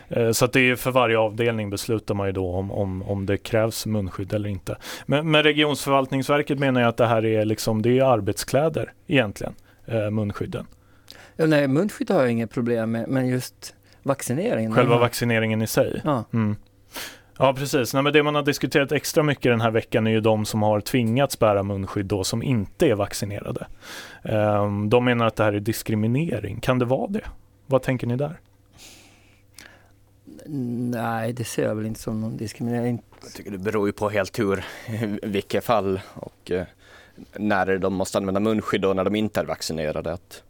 Eh, 0.08 0.30
så 0.30 0.44
att 0.44 0.52
det 0.52 0.60
är 0.70 0.76
för 0.76 0.90
varje 0.90 1.18
avdelning 1.18 1.70
beslutar 1.70 2.14
man 2.14 2.26
ju 2.26 2.32
då 2.32 2.50
om, 2.54 2.70
om, 2.72 3.02
om 3.02 3.26
det 3.26 3.36
krävs 3.36 3.86
munskydd 3.86 4.32
eller 4.34 4.48
inte. 4.48 4.76
Men, 5.06 5.30
men 5.30 5.42
Regionsförvaltningsverket 5.42 6.58
menar 6.58 6.80
ju 6.80 6.86
att 6.86 6.96
det 6.96 7.06
här 7.06 7.24
är 7.24 7.44
liksom, 7.44 7.82
det 7.82 7.98
är 7.98 8.04
arbetskläder 8.04 8.92
egentligen, 9.06 9.52
eh, 9.52 9.63
munskydden. 10.10 10.66
Ja, 11.36 11.46
nej, 11.46 11.68
munskydd 11.68 12.10
har 12.10 12.20
jag 12.20 12.30
inget 12.30 12.50
problem 12.50 12.90
med, 12.90 13.08
men 13.08 13.26
just 13.26 13.74
vaccineringen. 14.02 14.74
Själva 14.74 14.98
vaccineringen 14.98 15.62
i 15.62 15.66
sig. 15.66 16.00
Ja. 16.04 16.24
Mm. 16.32 16.56
Ja 17.38 17.54
precis, 17.54 17.94
Nej, 17.94 18.02
men 18.02 18.12
det 18.12 18.22
man 18.22 18.34
har 18.34 18.42
diskuterat 18.42 18.92
extra 18.92 19.22
mycket 19.22 19.52
den 19.52 19.60
här 19.60 19.70
veckan 19.70 20.06
är 20.06 20.10
ju 20.10 20.20
de 20.20 20.44
som 20.44 20.62
har 20.62 20.80
tvingats 20.80 21.38
bära 21.38 21.62
munskydd 21.62 22.06
då 22.06 22.24
som 22.24 22.42
inte 22.42 22.86
är 22.86 22.94
vaccinerade. 22.94 23.66
Ehm, 24.22 24.90
de 24.90 25.04
menar 25.04 25.26
att 25.26 25.36
det 25.36 25.44
här 25.44 25.52
är 25.52 25.60
diskriminering, 25.60 26.60
kan 26.60 26.78
det 26.78 26.84
vara 26.84 27.06
det? 27.06 27.24
Vad 27.66 27.82
tänker 27.82 28.06
ni 28.06 28.16
där? 28.16 28.40
Nej, 30.46 31.32
det 31.32 31.44
ser 31.44 31.64
jag 31.64 31.74
väl 31.74 31.86
inte 31.86 32.00
som 32.00 32.20
någon 32.20 32.36
diskriminering. 32.36 33.02
Jag 33.22 33.32
tycker 33.32 33.50
det 33.50 33.58
beror 33.58 33.86
ju 33.86 33.92
på 33.92 34.08
helt 34.08 34.38
hur, 34.38 34.64
vilket 35.22 35.64
fall 35.64 36.00
och 36.14 36.50
eh, 36.50 36.66
när 37.36 37.78
de 37.78 37.94
måste 37.94 38.18
använda 38.18 38.40
munskydd 38.40 38.84
och 38.84 38.96
när 38.96 39.04
de 39.04 39.14
inte 39.14 39.40
är 39.40 39.44
vaccinerade. 39.44 40.12
Att, 40.12 40.42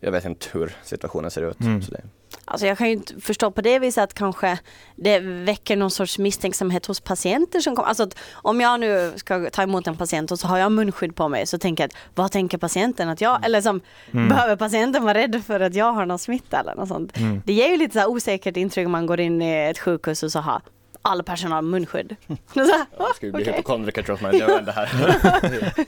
jag 0.00 0.12
vet 0.12 0.24
inte 0.24 0.46
hur 0.52 0.76
situationen 0.82 1.30
ser 1.30 1.50
ut. 1.50 1.60
Mm. 1.60 1.82
Så 1.82 1.90
det, 1.90 2.00
Alltså 2.44 2.66
jag 2.66 2.78
kan 2.78 2.86
ju 2.86 2.92
inte 2.92 3.20
förstå 3.20 3.50
på 3.50 3.60
det 3.60 3.78
viset 3.78 4.04
att 4.04 4.14
kanske 4.14 4.58
det 4.96 5.18
väcker 5.20 5.76
någon 5.76 5.90
sorts 5.90 6.18
misstänksamhet 6.18 6.86
hos 6.86 7.00
patienter 7.00 7.60
som 7.60 7.76
kommer. 7.76 7.88
Alltså 7.88 8.02
att 8.02 8.18
om 8.32 8.60
jag 8.60 8.80
nu 8.80 9.12
ska 9.16 9.50
ta 9.50 9.62
emot 9.62 9.86
en 9.86 9.96
patient 9.96 10.30
och 10.30 10.38
så 10.38 10.46
har 10.46 10.58
jag 10.58 10.72
munskydd 10.72 11.16
på 11.16 11.28
mig 11.28 11.46
så 11.46 11.58
tänker 11.58 11.84
jag 11.84 11.88
att 11.88 11.96
vad 12.14 12.32
tänker 12.32 12.58
patienten 12.58 13.08
att 13.08 13.20
jag, 13.20 13.44
eller 13.44 13.60
som 13.60 13.80
Mm. 14.10 14.28
behöver 14.28 14.56
patienten 14.56 15.04
vara 15.04 15.14
rädd 15.14 15.42
för 15.46 15.60
att 15.60 15.74
jag 15.74 15.92
har 15.92 16.06
någon 16.06 16.18
smitta 16.18 16.60
eller 16.60 16.74
något 16.74 16.88
sånt. 16.88 17.16
Mm. 17.16 17.42
Det 17.46 17.52
ger 17.52 17.68
ju 17.68 17.76
lite 17.76 17.92
så 17.92 17.98
här 17.98 18.10
osäkert 18.10 18.56
intryck 18.56 18.86
om 18.86 18.92
man 18.92 19.06
går 19.06 19.20
in 19.20 19.42
i 19.42 19.68
ett 19.70 19.78
sjukhus 19.78 20.22
och 20.22 20.32
så 20.32 20.38
har 20.40 20.62
all 21.02 21.22
personal 21.22 21.64
munskydd. 21.64 22.16
Så 22.52 22.60
här, 22.60 22.86
jag 22.98 23.16
skulle 23.16 23.32
bli 23.32 23.42
okej. 23.42 23.52
hypokondriker 23.52 24.02
tror 24.02 24.18
jag 24.22 24.32
vet 24.32 24.66
det 24.66 24.72
här. 24.72 24.88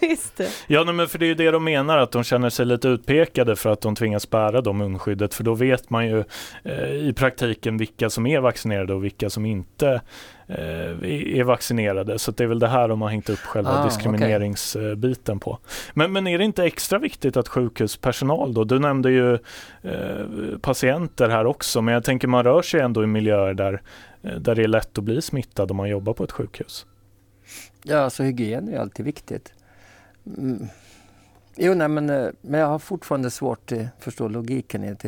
Just 0.10 0.36
det. 0.36 0.50
Ja, 0.66 0.84
nej, 0.84 0.94
men 0.94 1.08
för 1.08 1.18
det 1.18 1.24
är 1.24 1.28
ju 1.28 1.34
det 1.34 1.50
de 1.50 1.64
menar, 1.64 1.98
att 1.98 2.10
de 2.10 2.24
känner 2.24 2.50
sig 2.50 2.66
lite 2.66 2.88
utpekade 2.88 3.56
för 3.56 3.70
att 3.70 3.80
de 3.80 3.94
tvingas 3.94 4.30
bära 4.30 4.60
då 4.60 4.72
munskyddet, 4.72 5.34
för 5.34 5.44
då 5.44 5.54
vet 5.54 5.90
man 5.90 6.06
ju 6.06 6.24
eh, 6.64 6.92
i 6.92 7.12
praktiken 7.16 7.76
vilka 7.76 8.10
som 8.10 8.26
är 8.26 8.40
vaccinerade 8.40 8.94
och 8.94 9.04
vilka 9.04 9.30
som 9.30 9.46
inte 9.46 10.00
är 10.50 11.04
är 11.04 11.44
vaccinerade. 11.44 12.18
Så 12.18 12.30
det 12.30 12.44
är 12.44 12.48
väl 12.48 12.58
det 12.58 12.68
här 12.68 12.88
de 12.88 13.02
har 13.02 13.08
hängt 13.08 13.30
upp 13.30 13.38
själva 13.38 13.70
Ah, 13.70 13.84
diskrimineringsbiten 13.84 15.40
på. 15.40 15.58
Men, 15.94 16.12
men 16.12 16.26
är 16.26 16.38
det 16.38 16.44
inte 16.44 16.64
extra 16.64 16.98
viktigt 16.98 17.36
att 17.36 17.48
sjukhuspersonal 17.48 18.54
då, 18.54 18.64
du 18.64 18.78
nämnde 18.78 19.10
ju 19.10 19.34
eh, 19.82 20.58
patienter 20.60 21.28
här 21.28 21.44
också, 21.46 21.82
men 21.82 21.94
jag 21.94 22.04
tänker 22.04 22.28
man 22.28 22.44
rör 22.44 22.62
sig 22.62 22.80
ändå 22.80 23.04
i 23.04 23.06
miljöer 23.06 23.54
där, 23.54 23.82
eh, 24.22 24.34
där 24.34 24.54
det 24.54 24.62
är 24.62 24.68
lätt 24.68 24.98
att 24.98 25.04
bli 25.04 25.22
smittad 25.22 25.70
om 25.70 25.76
man 25.76 25.88
jobbar 25.88 26.12
på 26.12 26.24
ett 26.24 26.32
sjukhus. 26.32 26.86
Ja, 27.82 27.98
alltså 27.98 28.22
hygien 28.22 28.68
är 28.68 28.78
alltid 28.78 29.04
viktigt. 29.04 29.52
Mm. 30.38 30.66
Jo, 31.56 31.74
nej, 31.74 31.88
men, 31.88 32.10
eh, 32.10 32.28
men 32.40 32.60
jag 32.60 32.66
har 32.66 32.78
fortfarande 32.78 33.30
svårt 33.30 33.72
att 33.72 33.78
förstå 33.98 34.28
logiken 34.28 34.84
i 34.84 34.90
att 34.90 35.04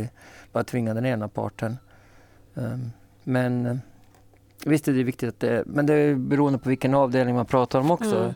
bara 0.53 0.65
tvinga 0.65 0.95
den 0.95 1.07
ena 1.07 1.29
parten. 1.29 1.77
Ehm, 2.57 2.91
Men 3.25 3.67
eh, 3.67 3.77
visst 4.67 4.89
är 4.89 4.93
det 4.93 5.03
viktigt 5.03 5.29
att 5.29 5.41
det, 5.41 5.63
men 5.67 5.87
det 5.87 5.95
är 5.95 6.15
beroende 6.15 6.59
på 6.59 6.69
vilken 6.69 6.95
avdelning 6.95 7.35
man 7.35 7.47
pratar 7.47 7.81
om 7.81 7.91
också. 7.91 8.17
Mm. 8.17 8.35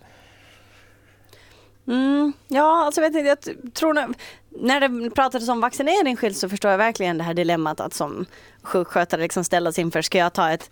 Mm, 1.88 2.32
ja, 2.48 2.84
alltså 2.84 3.00
vet 3.00 3.14
inte, 3.14 3.28
jag 3.28 3.74
tror 3.74 3.94
när, 3.94 4.08
när 4.48 4.80
det 4.80 5.10
pratades 5.10 5.48
om 5.48 5.60
vaccinering 5.60 6.16
skilt 6.16 6.36
så 6.36 6.48
förstår 6.48 6.70
jag 6.70 6.78
verkligen 6.78 7.18
det 7.18 7.24
här 7.24 7.34
dilemmat 7.34 7.80
att 7.80 7.94
som 7.94 8.26
sjukskötare 8.62 9.22
liksom 9.22 9.44
ställas 9.44 9.78
inför, 9.78 10.02
ska 10.02 10.18
jag 10.18 10.32
ta 10.32 10.50
ett 10.50 10.70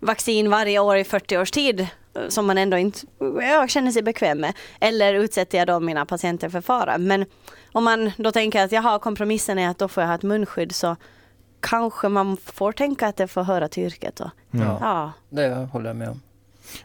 vaccin 0.00 0.50
varje 0.50 0.78
år 0.78 0.96
i 0.96 1.04
40 1.04 1.38
års 1.38 1.50
tid 1.50 1.80
eh, 1.80 2.28
som 2.28 2.46
man 2.46 2.58
ändå 2.58 2.76
inte 2.76 3.00
jag 3.40 3.70
känner 3.70 3.92
sig 3.92 4.02
bekväm 4.02 4.40
med 4.40 4.52
eller 4.80 5.14
utsätter 5.14 5.58
jag 5.58 5.66
då 5.66 5.80
mina 5.80 6.06
patienter 6.06 6.48
för 6.48 6.60
fara. 6.60 6.98
Men 6.98 7.24
om 7.72 7.84
man 7.84 8.12
då 8.16 8.32
tänker 8.32 8.64
att 8.64 8.72
jaha, 8.72 8.98
kompromissen 8.98 9.58
är 9.58 9.68
att 9.68 9.78
då 9.78 9.88
får 9.88 10.02
jag 10.02 10.08
ha 10.08 10.14
ett 10.14 10.22
munskydd 10.22 10.74
så 10.74 10.96
kanske 11.60 12.08
man 12.08 12.36
får 12.36 12.72
tänka 12.72 13.06
att 13.06 13.16
det 13.16 13.28
får 13.28 13.42
höra 13.42 13.68
till 13.68 13.82
yrket 13.82 14.16
då. 14.16 14.30
Ja. 14.50 14.78
Ja. 14.80 15.12
Det 15.28 15.68
håller 15.72 15.86
jag 15.86 15.96
med 15.96 16.08
om. 16.08 16.20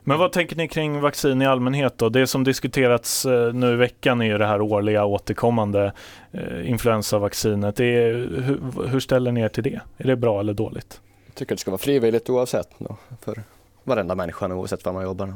Men 0.04 0.20
vad 0.20 0.32
tänker 0.32 0.56
ni 0.56 0.68
kring 0.68 1.02
vaccin 1.02 1.42
i 1.42 1.46
allmänhet 1.46 1.98
då? 1.98 2.10
Det 2.10 2.28
som 2.28 2.44
diskuterats 2.44 3.26
eh, 3.26 3.54
nu 3.54 3.74
i 3.74 3.76
veckan 3.76 4.22
är 4.22 4.26
ju 4.26 4.38
det 4.38 4.46
här 4.46 4.62
årliga 4.62 5.06
återkommande 5.06 5.94
eh, 6.32 6.70
influensavaccinet. 6.70 7.76
Det 7.76 7.86
är, 7.86 8.14
hur, 8.14 8.88
hur 8.88 9.00
ställer 9.00 9.32
ni 9.32 9.42
er 9.42 9.50
till 9.50 9.64
det? 9.64 9.82
Är 9.98 10.08
det 10.08 10.16
bra 10.16 10.40
eller 10.40 10.54
dåligt? 10.54 11.02
Jag 11.26 11.36
tycker 11.36 11.56
det 11.56 11.60
ska 11.60 11.72
vara 11.72 11.80
frivilligt 11.80 12.30
oavsett 12.30 12.70
då, 12.78 12.98
för 13.22 13.44
varenda 13.84 14.16
människa 14.16 14.54
oavsett 14.54 14.86
var 14.86 14.94
man 14.94 15.04
jobbar. 15.04 15.28
Då. 15.28 15.34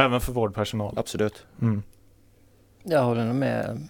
Även 0.00 0.20
för 0.20 0.32
vårdpersonal? 0.32 0.94
Absolut. 0.98 1.46
Mm. 1.62 1.82
Jag 2.82 3.02
håller 3.02 3.24
nog 3.24 3.34
med. 3.34 3.88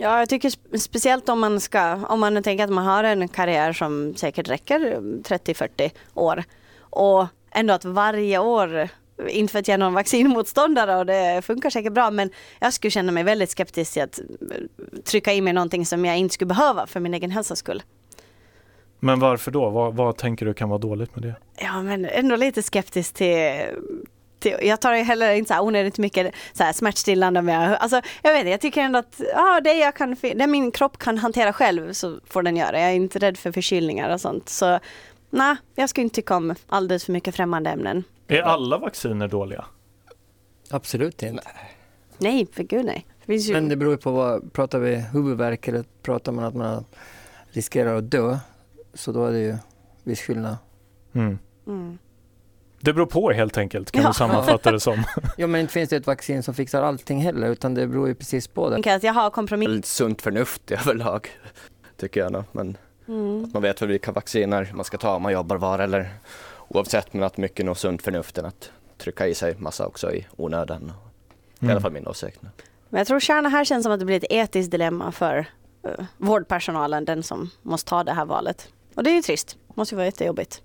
Ja, 0.00 0.18
jag 0.18 0.28
tycker 0.28 0.48
spe- 0.48 0.78
speciellt 0.78 1.28
om 1.28 1.40
man 1.40 1.60
ska, 1.60 1.94
om 2.06 2.20
man 2.20 2.42
tänker 2.42 2.64
att 2.64 2.70
man 2.70 2.86
har 2.86 3.04
en 3.04 3.28
karriär 3.28 3.72
som 3.72 4.14
säkert 4.16 4.48
räcker 4.48 4.80
30-40 5.00 5.90
år 6.14 6.44
och 6.80 7.26
ändå 7.50 7.74
att 7.74 7.84
varje 7.84 8.38
år 8.38 8.88
inte 9.28 9.52
för 9.52 9.58
att 9.58 9.68
jag 9.68 9.74
är 9.74 9.78
någon 9.78 9.94
vaccinmotståndare 9.94 10.96
och 10.96 11.06
det 11.06 11.42
funkar 11.44 11.70
säkert 11.70 11.92
bra 11.92 12.10
men 12.10 12.30
jag 12.60 12.72
skulle 12.72 12.90
känna 12.90 13.12
mig 13.12 13.24
väldigt 13.24 13.50
skeptisk 13.50 13.92
till 13.92 14.02
att 14.02 14.18
eh, 14.18 14.56
trycka 15.04 15.32
i 15.32 15.40
mig 15.40 15.52
någonting 15.52 15.86
som 15.86 16.04
jag 16.04 16.18
inte 16.18 16.34
skulle 16.34 16.46
behöva 16.48 16.86
för 16.86 17.00
min 17.00 17.14
egen 17.14 17.30
hälsas 17.30 17.58
skull. 17.58 17.82
Men 19.00 19.20
varför 19.20 19.50
då? 19.50 19.70
Vad, 19.70 19.94
vad 19.96 20.16
tänker 20.16 20.46
du 20.46 20.54
kan 20.54 20.68
vara 20.68 20.78
dåligt 20.78 21.14
med 21.16 21.22
det? 21.24 21.34
Ja 21.62 21.82
men 21.82 22.04
ändå 22.04 22.36
lite 22.36 22.62
skeptisk 22.62 23.14
till, 23.14 23.52
jag 24.46 24.80
tar 24.80 24.94
ju 24.94 25.02
heller 25.02 25.32
inte 25.32 25.48
så 25.48 25.54
här 25.54 25.62
onödigt 25.62 25.98
mycket 25.98 26.34
så 26.52 26.64
här 26.64 26.72
smärtstillande 26.72 27.42
med, 27.42 27.76
alltså 27.76 28.00
jag 28.22 28.32
vet 28.32 28.38
inte, 28.38 28.50
jag 28.50 28.60
tycker 28.60 28.80
ändå 28.80 28.98
att 28.98 29.20
ja, 29.34 29.60
det, 29.60 29.72
jag 29.72 29.94
kan, 29.94 30.16
det 30.20 30.46
min 30.46 30.70
kropp 30.70 30.98
kan 30.98 31.18
hantera 31.18 31.52
själv 31.52 31.92
så 31.92 32.20
får 32.26 32.42
den 32.42 32.56
göra. 32.56 32.80
Jag 32.80 32.90
är 32.90 32.94
inte 32.94 33.18
rädd 33.18 33.38
för 33.38 33.52
förkylningar 33.52 34.10
och 34.10 34.20
sånt. 34.20 34.48
Så 34.48 34.78
nej, 35.30 35.56
jag 35.74 35.90
skulle 35.90 36.02
inte 36.02 36.14
tycka 36.14 36.36
om 36.36 36.54
alldeles 36.68 37.04
för 37.04 37.12
mycket 37.12 37.34
främmande 37.34 37.70
ämnen. 37.70 38.04
Är 38.28 38.42
alla 38.42 38.78
vacciner 38.78 39.28
dåliga? 39.28 39.64
Absolut 40.70 41.22
inte. 41.22 41.42
Nej, 42.18 42.46
för 42.52 42.62
gud 42.62 42.84
nej. 42.84 43.06
Ju, 43.26 43.52
Men 43.52 43.68
det 43.68 43.76
beror 43.76 43.92
ju 43.92 43.98
på 43.98 44.10
vad, 44.10 44.52
pratar 44.52 44.78
vi 44.78 44.96
huvudvärk 44.96 45.68
eller 45.68 45.84
pratar 46.02 46.32
man 46.32 46.44
att 46.44 46.54
man 46.54 46.84
riskerar 47.50 47.96
att 47.96 48.10
dö, 48.10 48.38
så 48.94 49.12
då 49.12 49.26
är 49.26 49.32
det 49.32 49.38
ju 49.38 49.56
viss 50.04 50.20
skillnad. 50.20 50.56
Mm. 51.12 51.38
mm. 51.66 51.98
Det 52.80 52.92
beror 52.92 53.06
på 53.06 53.30
helt 53.32 53.58
enkelt, 53.58 53.90
kan 53.90 54.02
Ja. 54.02 54.08
vi 54.08 54.14
sammanfatta 54.14 54.72
det 54.72 54.80
som. 54.80 55.04
Ja, 55.36 55.46
men 55.46 55.60
inte 55.60 55.72
finns 55.72 55.90
det 55.90 55.96
ett 55.96 56.06
vaccin 56.06 56.42
som 56.42 56.54
fixar 56.54 56.82
allting 56.82 57.20
heller, 57.20 57.48
utan 57.48 57.74
det 57.74 57.86
beror 57.86 58.08
ju 58.08 58.14
precis 58.14 58.48
på 58.48 58.70
det. 58.70 58.94
att 58.94 59.02
jag 59.02 59.12
har 59.12 59.30
kompromiss. 59.30 59.68
Väldigt 59.68 59.86
sunt 59.86 60.22
förnuft 60.22 60.70
överlag, 60.70 61.28
tycker 61.96 62.20
jag. 62.20 62.32
Då. 62.32 62.44
Men 62.52 62.76
Mm. 63.08 63.44
att 63.44 63.52
man 63.52 63.62
vet 63.62 63.82
väl 63.82 63.88
vilka 63.88 64.12
vacciner 64.12 64.70
man 64.74 64.84
ska 64.84 64.98
ta 64.98 65.14
om 65.16 65.22
man 65.22 65.32
jobbar 65.32 65.56
var 65.56 65.78
eller 65.78 66.08
oavsett, 66.68 67.12
men 67.12 67.22
att 67.22 67.36
mycket 67.36 67.66
nog 67.66 67.76
sunt 67.76 68.02
förnuft 68.02 68.38
än 68.38 68.44
att 68.44 68.70
trycka 68.98 69.26
i 69.26 69.34
sig 69.34 69.54
massa 69.58 69.86
också 69.86 70.12
i 70.12 70.26
onödan. 70.36 70.92
Det 71.58 71.66
är 71.66 71.68
i 71.68 71.70
alla 71.70 71.70
Mm. 71.72 71.82
fall 71.82 71.92
min 71.92 72.06
åsikt. 72.06 72.38
Men 72.88 72.98
jag 72.98 73.06
tror 73.06 73.20
kärnan 73.20 73.52
här 73.52 73.64
känns 73.64 73.82
som 73.84 73.92
att 73.92 73.98
det 74.00 74.04
blir 74.06 74.16
ett 74.16 74.24
etiskt 74.30 74.70
dilemma 74.70 75.12
för 75.12 75.38
uh, 75.86 76.04
vårdpersonalen, 76.16 77.04
den 77.04 77.22
som 77.22 77.50
måste 77.62 77.90
ta 77.90 78.04
det 78.04 78.12
här 78.12 78.24
valet. 78.24 78.68
Och 78.94 79.02
det 79.02 79.10
är 79.10 79.14
ju 79.14 79.22
trist, 79.22 79.56
måste 79.74 79.94
ju 79.94 79.96
vara 79.96 80.06
jättejobbigt. 80.06 80.62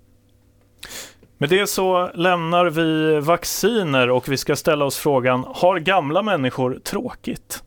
Med 1.38 1.48
det 1.48 1.66
så 1.66 2.10
lämnar 2.14 2.66
vi 2.66 3.20
vacciner 3.20 4.10
och 4.10 4.28
vi 4.28 4.36
ska 4.36 4.56
ställa 4.56 4.84
oss 4.84 4.98
frågan, 4.98 5.44
har 5.48 5.78
gamla 5.78 6.22
människor 6.22 6.78
tråkigt? 6.84 7.62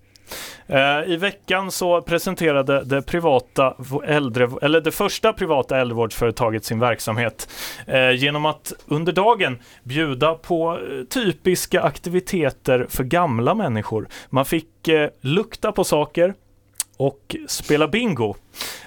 Eh, 0.67 1.03
I 1.05 1.17
veckan 1.17 1.71
så 1.71 2.01
presenterade 2.01 2.83
det 2.83 3.01
privata 3.01 3.75
äldre, 4.05 4.49
eller 4.61 4.81
det 4.81 4.91
första 4.91 5.33
privata 5.33 5.77
äldrevårdsföretaget 5.77 6.65
sin 6.65 6.79
verksamhet 6.79 7.49
eh, 7.87 8.11
genom 8.11 8.45
att 8.45 8.73
under 8.85 9.13
dagen 9.13 9.59
bjuda 9.83 10.33
på 10.33 10.71
eh, 10.71 11.03
typiska 11.03 11.81
aktiviteter 11.81 12.85
för 12.89 13.03
gamla 13.03 13.53
människor. 13.53 14.07
Man 14.29 14.45
fick 14.45 14.67
lukta 15.21 15.71
på 15.71 15.83
saker 15.83 16.33
och 16.97 17.35
spela 17.47 17.87
bingo. 17.87 18.35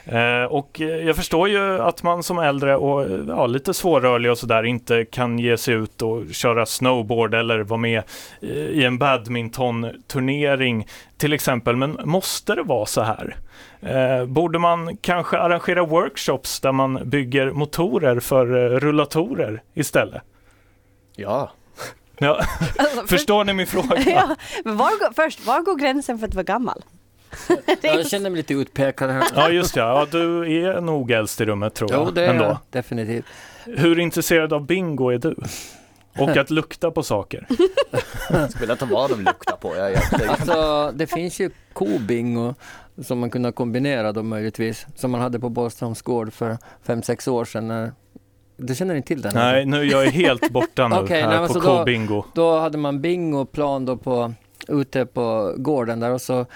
Eh, 0.04 0.44
och 0.44 0.80
jag 0.80 1.16
förstår 1.16 1.48
ju 1.48 1.80
att 1.82 2.02
man 2.02 2.22
som 2.22 2.38
äldre 2.38 2.76
och 2.76 3.06
ja, 3.28 3.46
lite 3.46 3.74
svårrörlig 3.74 4.30
och 4.30 4.38
sådär 4.38 4.62
inte 4.62 5.04
kan 5.04 5.38
ge 5.38 5.56
sig 5.56 5.74
ut 5.74 6.02
och 6.02 6.34
köra 6.34 6.66
snowboard 6.66 7.34
eller 7.34 7.60
vara 7.60 7.80
med 7.80 8.02
eh, 8.40 8.48
i 8.50 8.84
en 8.84 8.98
badmintonturnering 8.98 10.86
till 11.16 11.32
exempel. 11.32 11.76
Men 11.76 12.00
måste 12.04 12.54
det 12.54 12.62
vara 12.62 12.86
så 12.86 13.00
här? 13.02 13.36
Eh, 13.80 14.26
borde 14.26 14.58
man 14.58 14.96
kanske 14.96 15.38
arrangera 15.38 15.84
workshops 15.84 16.60
där 16.60 16.72
man 16.72 17.00
bygger 17.04 17.50
motorer 17.50 18.20
för 18.20 18.56
eh, 18.56 18.78
rullatorer 18.78 19.62
istället? 19.74 20.22
Ja, 21.16 21.50
Ja, 22.22 22.40
Alltså, 22.78 23.06
förstår 23.06 23.44
ni 23.44 23.52
min 23.52 23.66
fråga? 23.66 23.98
ja, 24.06 24.36
men 24.64 24.76
var 24.76 25.14
först, 25.14 25.46
var 25.46 25.60
går 25.60 25.76
gränsen 25.76 26.18
för 26.18 26.26
att 26.26 26.34
vara 26.34 26.44
gammal? 26.44 26.82
Jag 27.82 28.06
känner 28.06 28.30
mig 28.30 28.36
lite 28.36 28.54
utpekad 28.54 29.10
här. 29.10 29.24
Ja, 29.34 29.50
just 29.50 29.74
det. 29.74 29.80
Ja, 29.80 30.06
du 30.10 30.54
är 30.66 30.80
nog 30.80 31.10
äldst 31.10 31.40
i 31.40 31.44
rummet 31.44 31.74
tror 31.74 31.92
jag. 31.92 32.04
Jo, 32.06 32.10
det 32.10 32.24
är 32.24 32.28
ändå. 32.30 32.44
jag 32.44 32.56
definitivt. 32.70 33.24
Hur 33.64 33.98
intresserad 33.98 34.52
av 34.52 34.66
bingo 34.66 35.08
är 35.10 35.18
du? 35.18 35.36
Och 36.18 36.36
att 36.36 36.50
lukta 36.50 36.90
på 36.90 37.02
saker? 37.02 37.46
jag 38.30 38.50
skulle 38.50 38.72
inte 38.72 38.84
vad 38.84 39.10
de 39.10 39.20
luktar 39.20 39.56
på. 39.56 39.76
Jag, 39.76 39.92
Alltså, 40.28 40.90
det 40.94 41.06
finns 41.06 41.40
ju 41.40 41.50
kobingo 41.72 42.54
som 43.02 43.18
man 43.18 43.30
kunde 43.30 43.52
kombinera 43.52 44.12
då 44.12 44.22
möjligtvis, 44.22 44.86
som 44.96 45.10
man 45.10 45.20
hade 45.20 45.40
på 45.40 45.48
Borgströms 45.48 46.02
gård 46.02 46.32
för 46.32 46.58
fem 46.82 47.02
sex 47.02 47.28
år 47.28 47.44
sedan. 47.44 47.68
När, 47.68 47.92
du 48.56 48.74
känner 48.74 48.94
inte 48.94 49.08
till 49.08 49.22
den? 49.22 49.32
Nej, 49.34 49.66
nu 49.66 49.84
jag 49.84 50.04
är 50.06 50.10
helt 50.10 50.50
borta 50.50 50.88
nu 50.88 50.96
nej, 51.08 51.22
här 51.22 51.38
men 51.38 51.46
på 51.48 51.52
så 51.54 51.60
då- 51.60 51.66
K-bingo. 51.78 52.24
Då 52.34 52.58
hade 52.58 52.78
man 52.78 53.00
bingoplan 53.00 53.86
då 53.86 53.96
på, 53.96 54.32
ute 54.68 55.06
på 55.06 55.54
gården 55.56 56.00
där 56.00 56.10
och 56.10 56.20
så 56.22 56.46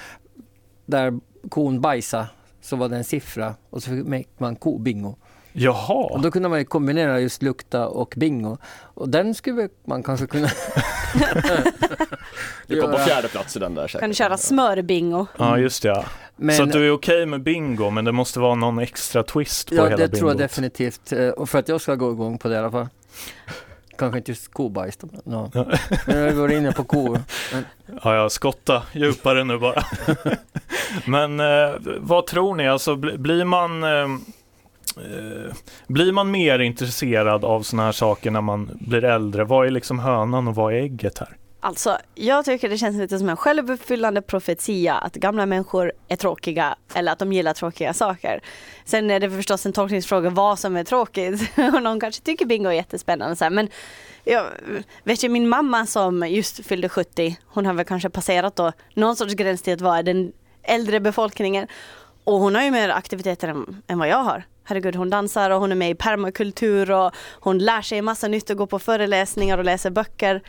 där 0.87 1.19
kon 1.49 1.81
bajsa 1.81 2.27
så 2.61 2.77
var 2.77 2.89
det 2.89 2.97
en 2.97 3.05
siffra 3.05 3.55
och 3.71 3.83
så 3.83 3.91
fick 3.91 4.29
man 4.39 4.57
ko-bingo. 4.57 5.09
Och 5.09 5.19
Jaha, 5.53 6.19
då 6.19 6.31
kunde 6.31 6.49
man 6.49 6.59
ju 6.59 6.65
kombinera 6.65 7.21
just 7.21 7.43
lukta 7.43 7.89
och 7.89 8.15
bingo. 8.17 8.57
Och 8.95 9.09
den 9.09 9.35
skulle 9.35 9.69
man 9.85 10.03
kanske 10.03 10.27
kunna 10.27 10.49
Du 12.67 12.81
kom 12.81 12.91
på 12.91 12.99
fjärde 12.99 13.29
plats 13.29 13.57
i 13.57 13.59
den 13.59 13.75
där. 13.75 13.89
Kan 13.89 14.09
du 14.11 14.15
köra 14.15 14.37
smörbingo? 14.37 15.27
ja 15.39 15.59
just 15.59 15.83
det. 15.83 15.89
Ja. 15.89 16.05
Men, 16.37 16.57
Så 16.57 16.63
att 16.63 16.73
du 16.73 16.87
är 16.87 16.91
okej 16.93 17.27
med 17.27 17.43
bingo, 17.43 17.91
men 17.91 18.05
det 18.05 18.13
måste 18.13 18.41
vara 18.41 18.55
någon 18.55 18.79
extra 18.79 19.23
twist 19.23 19.69
på 19.69 19.75
ja, 19.75 19.85
hela 19.85 19.97
det 19.97 20.03
bingot. 20.03 20.19
tror 20.19 20.31
jag 20.31 20.39
definitivt. 20.39 21.13
Eh, 21.13 21.29
Och 21.29 21.49
för 21.49 21.59
att 21.59 21.69
jag 21.69 21.81
ska 21.81 21.95
gå 21.95 22.13
igång 22.13 22.39
på 22.39 22.49
det 22.49 22.55
i 22.55 22.59
alla 22.59 22.71
fall. 22.71 22.89
Kanske 23.99 24.19
inte 24.19 24.31
just 24.31 24.53
kobajs 24.53 24.97
då, 24.97 25.09
men, 25.13 25.21
no. 25.25 25.51
Ja. 25.55 25.67
men 26.07 26.19
jag 26.19 26.33
var 26.33 26.53
inne 26.53 26.73
på 26.73 26.85
kor. 26.85 27.21
Ja, 28.03 28.15
jag 28.15 28.33
skotta 28.33 28.83
djupare 28.93 29.45
nu 29.45 29.59
bara. 29.59 29.83
Men 31.07 31.41
eh, 31.41 31.71
vad 31.99 32.27
tror 32.27 32.55
ni, 32.55 32.69
alltså 32.69 32.97
bli- 32.97 33.19
blir 33.19 33.45
man 33.45 33.85
eh, 33.85 33.91
eh, 33.91 35.53
blir 35.87 36.13
man 36.13 36.31
mer 36.31 36.59
intresserad 36.59 37.45
av 37.45 37.63
sådana 37.63 37.85
här 37.85 37.93
saker 37.93 38.31
när 38.31 38.41
man 38.41 38.71
blir 38.81 39.05
äldre? 39.05 39.45
Vad 39.45 39.67
är 39.67 39.71
liksom 39.71 39.99
hönan 39.99 40.49
och 40.49 40.55
vad 40.55 40.73
är 40.73 40.77
ägget 40.77 41.19
här? 41.19 41.37
Alltså, 41.65 41.99
jag 42.15 42.45
tycker 42.45 42.69
det 42.69 42.79
känns 42.79 42.97
lite 42.97 43.19
som 43.19 43.29
en 43.29 43.37
självuppfyllande 43.37 44.23
profetia 44.23 44.95
att 44.95 45.15
gamla 45.15 45.47
människor 45.47 45.93
är 46.09 46.17
tråkiga 46.17 46.77
eller 46.95 47.13
att 47.13 47.19
de 47.19 47.33
gillar 47.33 47.55
tråkiga 47.55 47.95
saker. 47.95 48.41
Sen 48.85 49.11
är 49.11 49.21
det 49.21 49.31
förstås 49.31 49.67
en 49.67 49.73
tolkningsfråga 49.73 50.31
vad 50.31 50.59
som 50.59 50.77
är 50.77 50.85
tråkigt 50.85 51.59
och 51.75 51.83
någon 51.83 52.01
kanske 52.01 52.23
tycker 52.23 52.47
bingo 52.47 52.69
är 52.69 52.73
jättespännande. 52.73 53.37
Så 53.37 53.45
här. 53.45 53.51
Men 53.51 53.69
jag 54.25 54.47
vet 55.05 55.25
ju 55.25 55.29
min 55.29 55.49
mamma 55.49 55.87
som 55.87 56.29
just 56.29 56.67
fyllde 56.67 56.89
70, 56.89 57.39
hon 57.45 57.67
har 57.67 57.75
väl 57.75 57.87
kanske 57.87 58.11
passerat 58.11 58.57
då 58.57 58.73
någon 58.95 59.17
sorts 59.17 59.35
gräns 59.35 59.63
till 59.63 59.75
att 59.75 59.81
vara 59.81 60.03
den 60.03 60.33
äldre 60.63 61.01
befolkningen. 61.01 61.67
Och 62.25 62.39
hon 62.39 62.55
har 62.55 62.63
ju 62.63 62.71
mer 62.71 62.89
aktiviteter 62.89 63.49
än, 63.49 63.83
än 63.87 63.99
vad 63.99 64.09
jag 64.09 64.25
har. 64.25 64.45
Herregud, 64.65 64.97
hon 64.97 65.11
dansar 65.11 65.51
och 65.51 65.61
hon 65.61 65.73
är 65.73 65.77
med 65.77 65.91
i 65.91 65.95
permakultur 65.95 66.91
och 66.91 67.15
hon 67.41 67.59
lär 67.59 67.83
sig 67.83 68.03
massa 68.03 68.29
nytt 68.29 68.51
och 68.51 68.57
går 68.57 68.67
på 68.67 68.79
föreläsningar 68.79 69.59
och 69.59 69.65
läser 69.65 69.91
böcker. 69.91 70.43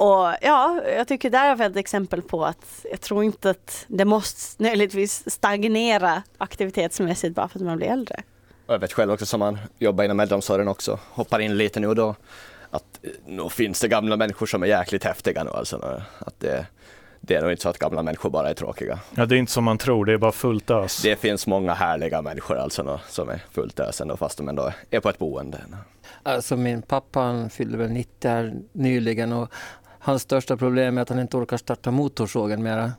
Och 0.00 0.34
ja, 0.40 0.82
jag 0.96 1.08
tycker 1.08 1.30
där 1.30 1.48
har 1.48 1.56
vi 1.56 1.64
ett 1.64 1.76
exempel 1.76 2.22
på 2.22 2.44
att 2.44 2.86
jag 2.90 3.00
tror 3.00 3.24
inte 3.24 3.50
att 3.50 3.84
det 3.88 4.04
måste 4.04 4.62
nödvändigtvis 4.62 5.30
stagnera 5.30 6.22
aktivitetsmässigt 6.38 7.34
bara 7.34 7.48
för 7.48 7.58
att 7.58 7.64
man 7.64 7.76
blir 7.76 7.86
äldre. 7.86 8.22
Och 8.66 8.74
jag 8.74 8.78
vet 8.78 8.92
själv 8.92 9.12
också 9.12 9.26
som 9.26 9.40
man 9.40 9.58
jobbar 9.78 10.04
inom 10.04 10.20
äldreomsorgen 10.20 10.68
också, 10.68 10.98
hoppar 11.10 11.38
in 11.38 11.56
lite 11.56 11.80
nu 11.80 11.86
och 11.86 11.94
då, 11.96 12.14
att 12.70 12.84
eh, 13.02 13.10
nog 13.26 13.52
finns 13.52 13.80
det 13.80 13.88
gamla 13.88 14.16
människor 14.16 14.46
som 14.46 14.62
är 14.62 14.66
jäkligt 14.66 15.04
häftiga 15.04 15.44
nu 15.44 15.50
alltså. 15.50 16.02
Att 16.18 16.40
det, 16.40 16.66
det 17.20 17.34
är 17.34 17.42
nog 17.42 17.50
inte 17.50 17.62
så 17.62 17.68
att 17.68 17.78
gamla 17.78 18.02
människor 18.02 18.30
bara 18.30 18.50
är 18.50 18.54
tråkiga. 18.54 18.98
Ja, 19.14 19.26
det 19.26 19.34
är 19.34 19.38
inte 19.38 19.52
som 19.52 19.64
man 19.64 19.78
tror, 19.78 20.04
det 20.04 20.12
är 20.12 20.18
bara 20.18 20.32
fullt 20.32 20.70
ös. 20.70 21.02
Det 21.02 21.16
finns 21.16 21.46
många 21.46 21.74
härliga 21.74 22.22
människor 22.22 22.56
alltså 22.56 22.82
nå, 22.82 23.00
som 23.08 23.28
är 23.28 23.42
fullt 23.52 23.80
ös 23.80 24.00
ändå 24.00 24.16
fast 24.16 24.38
de 24.38 24.48
ändå 24.48 24.72
är 24.90 25.00
på 25.00 25.08
ett 25.08 25.18
boende. 25.18 25.58
Alltså 26.22 26.56
min 26.56 26.82
pappa 26.82 27.20
han 27.20 27.50
fyllde 27.50 27.78
väl 27.78 27.90
90 27.90 28.30
här 28.30 28.54
nyligen 28.72 29.32
och 29.32 29.52
hans 30.00 30.22
största 30.22 30.56
problem 30.56 30.98
är 30.98 31.02
att 31.02 31.08
han 31.08 31.18
inte 31.18 31.36
orkar 31.36 31.56
starta 31.56 31.90
motorsågen 31.90 32.62
mera. 32.62 32.92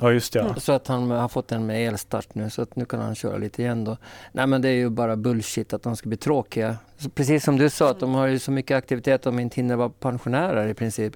Ja, 0.00 0.12
just 0.12 0.32
det, 0.32 0.38
ja. 0.38 0.54
Så 0.54 0.72
att 0.72 0.86
han 0.86 1.10
har 1.10 1.28
fått 1.28 1.52
en 1.52 1.66
med 1.66 1.88
elstart 1.88 2.34
nu 2.34 2.50
så 2.50 2.62
att 2.62 2.76
nu 2.76 2.84
kan 2.84 3.00
han 3.00 3.14
köra 3.14 3.36
lite 3.36 3.62
igen 3.62 3.84
då. 3.84 3.96
Nej 4.32 4.46
men 4.46 4.62
det 4.62 4.68
är 4.68 4.74
ju 4.74 4.88
bara 4.88 5.16
bullshit 5.16 5.72
att 5.72 5.82
de 5.82 5.96
ska 5.96 6.08
bli 6.08 6.18
tråkiga. 6.18 6.76
Så 6.98 7.10
precis 7.10 7.44
som 7.44 7.56
du 7.56 7.70
sa 7.70 7.90
att 7.90 8.00
de 8.00 8.14
har 8.14 8.26
ju 8.26 8.38
så 8.38 8.50
mycket 8.50 8.76
aktivitet 8.76 9.14
att 9.14 9.22
de 9.22 9.38
inte 9.38 9.56
hinner 9.56 9.76
vara 9.76 9.88
pensionärer 9.88 10.68
i 10.68 10.74
princip. 10.74 11.12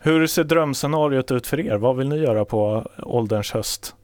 Hur 0.00 0.26
ser 0.26 0.44
drömscenariot 0.44 1.30
ut 1.30 1.46
för 1.46 1.60
er? 1.60 1.76
Vad 1.76 1.96
vill 1.96 2.08
ni 2.08 2.16
göra 2.16 2.44
på 2.44 2.90
ålderns 2.98 3.52
höst? 3.52 3.94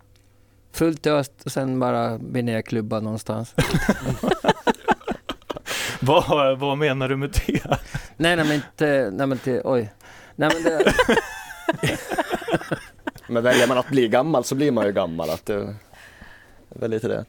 Fullt 0.72 1.06
öst 1.06 1.32
och 1.44 1.52
sen 1.52 1.80
bara 1.80 2.18
bli 2.18 2.42
nerklubbad 2.42 3.02
någonstans. 3.02 3.54
Vad, 6.00 6.58
vad 6.58 6.78
menar 6.78 7.08
du 7.08 7.16
med 7.16 7.30
det? 7.46 7.60
nej, 8.16 8.36
nej 8.36 8.44
men 8.44 8.52
inte, 8.52 9.10
nej 9.12 9.26
men 9.26 9.32
inte, 9.32 9.62
oj. 9.64 9.92
Nej 10.36 10.50
men 10.54 10.62
det, 10.62 10.94
Men 13.28 13.42
väljer 13.42 13.68
man 13.68 13.78
att 13.78 13.88
bli 13.88 14.08
gammal 14.08 14.44
så 14.44 14.54
blir 14.54 14.72
man 14.72 14.86
ju 14.86 14.92
gammal. 14.92 15.30
Att 15.30 15.46
det 15.46 15.54
är 15.54 15.74
väl 16.68 16.90
lite 16.90 17.08
det. 17.08 17.24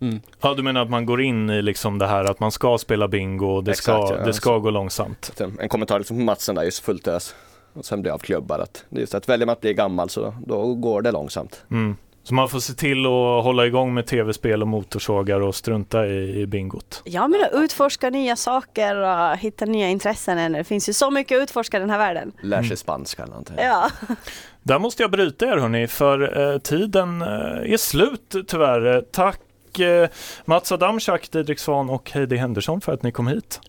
mm. 0.00 0.20
Ja, 0.40 0.54
du 0.54 0.62
menar 0.62 0.82
att 0.82 0.90
man 0.90 1.06
går 1.06 1.22
in 1.22 1.50
i 1.50 1.62
liksom 1.62 1.98
det 1.98 2.06
här 2.06 2.24
att 2.24 2.40
man 2.40 2.52
ska 2.52 2.78
spela 2.78 3.08
bingo 3.08 3.46
och 3.46 3.64
det 3.64 3.74
ska, 3.74 3.98
Exakt, 3.98 4.18
ja. 4.20 4.26
det 4.26 4.32
ska 4.32 4.58
gå 4.58 4.70
långsamt. 4.70 5.32
Så 5.36 5.50
En 5.60 5.68
kommentar 5.68 5.98
liksom 5.98 6.16
på 6.16 6.22
Matsen 6.22 6.54
där, 6.54 6.62
just 6.62 6.84
fullt 6.84 7.08
ös. 7.08 7.34
Och 7.72 7.84
sen 7.84 8.02
bli 8.02 8.10
avklubbad. 8.10 8.60
Att 8.60 8.84
det 8.88 8.96
är 8.96 9.00
just 9.00 9.14
att 9.14 9.28
väljer 9.28 9.46
man 9.46 9.52
att 9.52 9.60
bli 9.60 9.74
gammal 9.74 10.08
så 10.10 10.34
då 10.46 10.74
går 10.74 11.02
det 11.02 11.12
långsamt. 11.12 11.62
Mm. 11.70 11.96
Så 12.24 12.34
man 12.34 12.48
får 12.48 12.60
se 12.60 12.72
till 12.72 13.06
att 13.06 13.44
hålla 13.44 13.66
igång 13.66 13.94
med 13.94 14.06
tv-spel 14.06 14.62
och 14.62 14.68
motorsågar 14.68 15.40
och 15.40 15.54
strunta 15.54 16.06
i, 16.06 16.40
i 16.40 16.46
bingot. 16.46 17.02
Ja 17.04 17.28
men 17.28 17.44
att 17.44 17.50
utforska 17.52 18.10
nya 18.10 18.36
saker 18.36 18.96
och 18.96 19.36
hitta 19.38 19.64
nya 19.64 19.88
intressen. 19.88 20.52
Det 20.52 20.64
finns 20.64 20.88
ju 20.88 20.92
så 20.92 21.10
mycket 21.10 21.38
att 21.38 21.42
utforska 21.42 21.76
i 21.76 21.80
den 21.80 21.90
här 21.90 21.98
världen. 21.98 22.32
Lär 22.42 22.58
sig 22.58 22.66
Mm. 22.66 22.76
spanska 22.76 23.22
eller 23.22 23.30
någonting. 23.30 23.56
Ja. 23.58 23.90
Där 24.62 24.78
måste 24.78 25.02
jag 25.02 25.10
bryta 25.10 25.46
er 25.46 25.56
hörni, 25.56 25.86
för 25.88 26.52
eh, 26.52 26.58
tiden 26.58 27.22
eh, 27.22 27.28
är 27.72 27.76
slut 27.76 28.34
tyvärr. 28.48 28.94
Eh, 28.96 29.00
Tack 29.00 29.78
eh, 29.78 30.08
Mats 30.44 30.72
Adamczak, 30.72 31.30
Didrik 31.30 31.58
Svan 31.58 31.90
och 31.90 32.10
Heidi 32.10 32.36
Henderson 32.36 32.80
för 32.80 32.92
att 32.92 33.02
ni 33.02 33.12
kom 33.12 33.26
hit. 33.26 33.60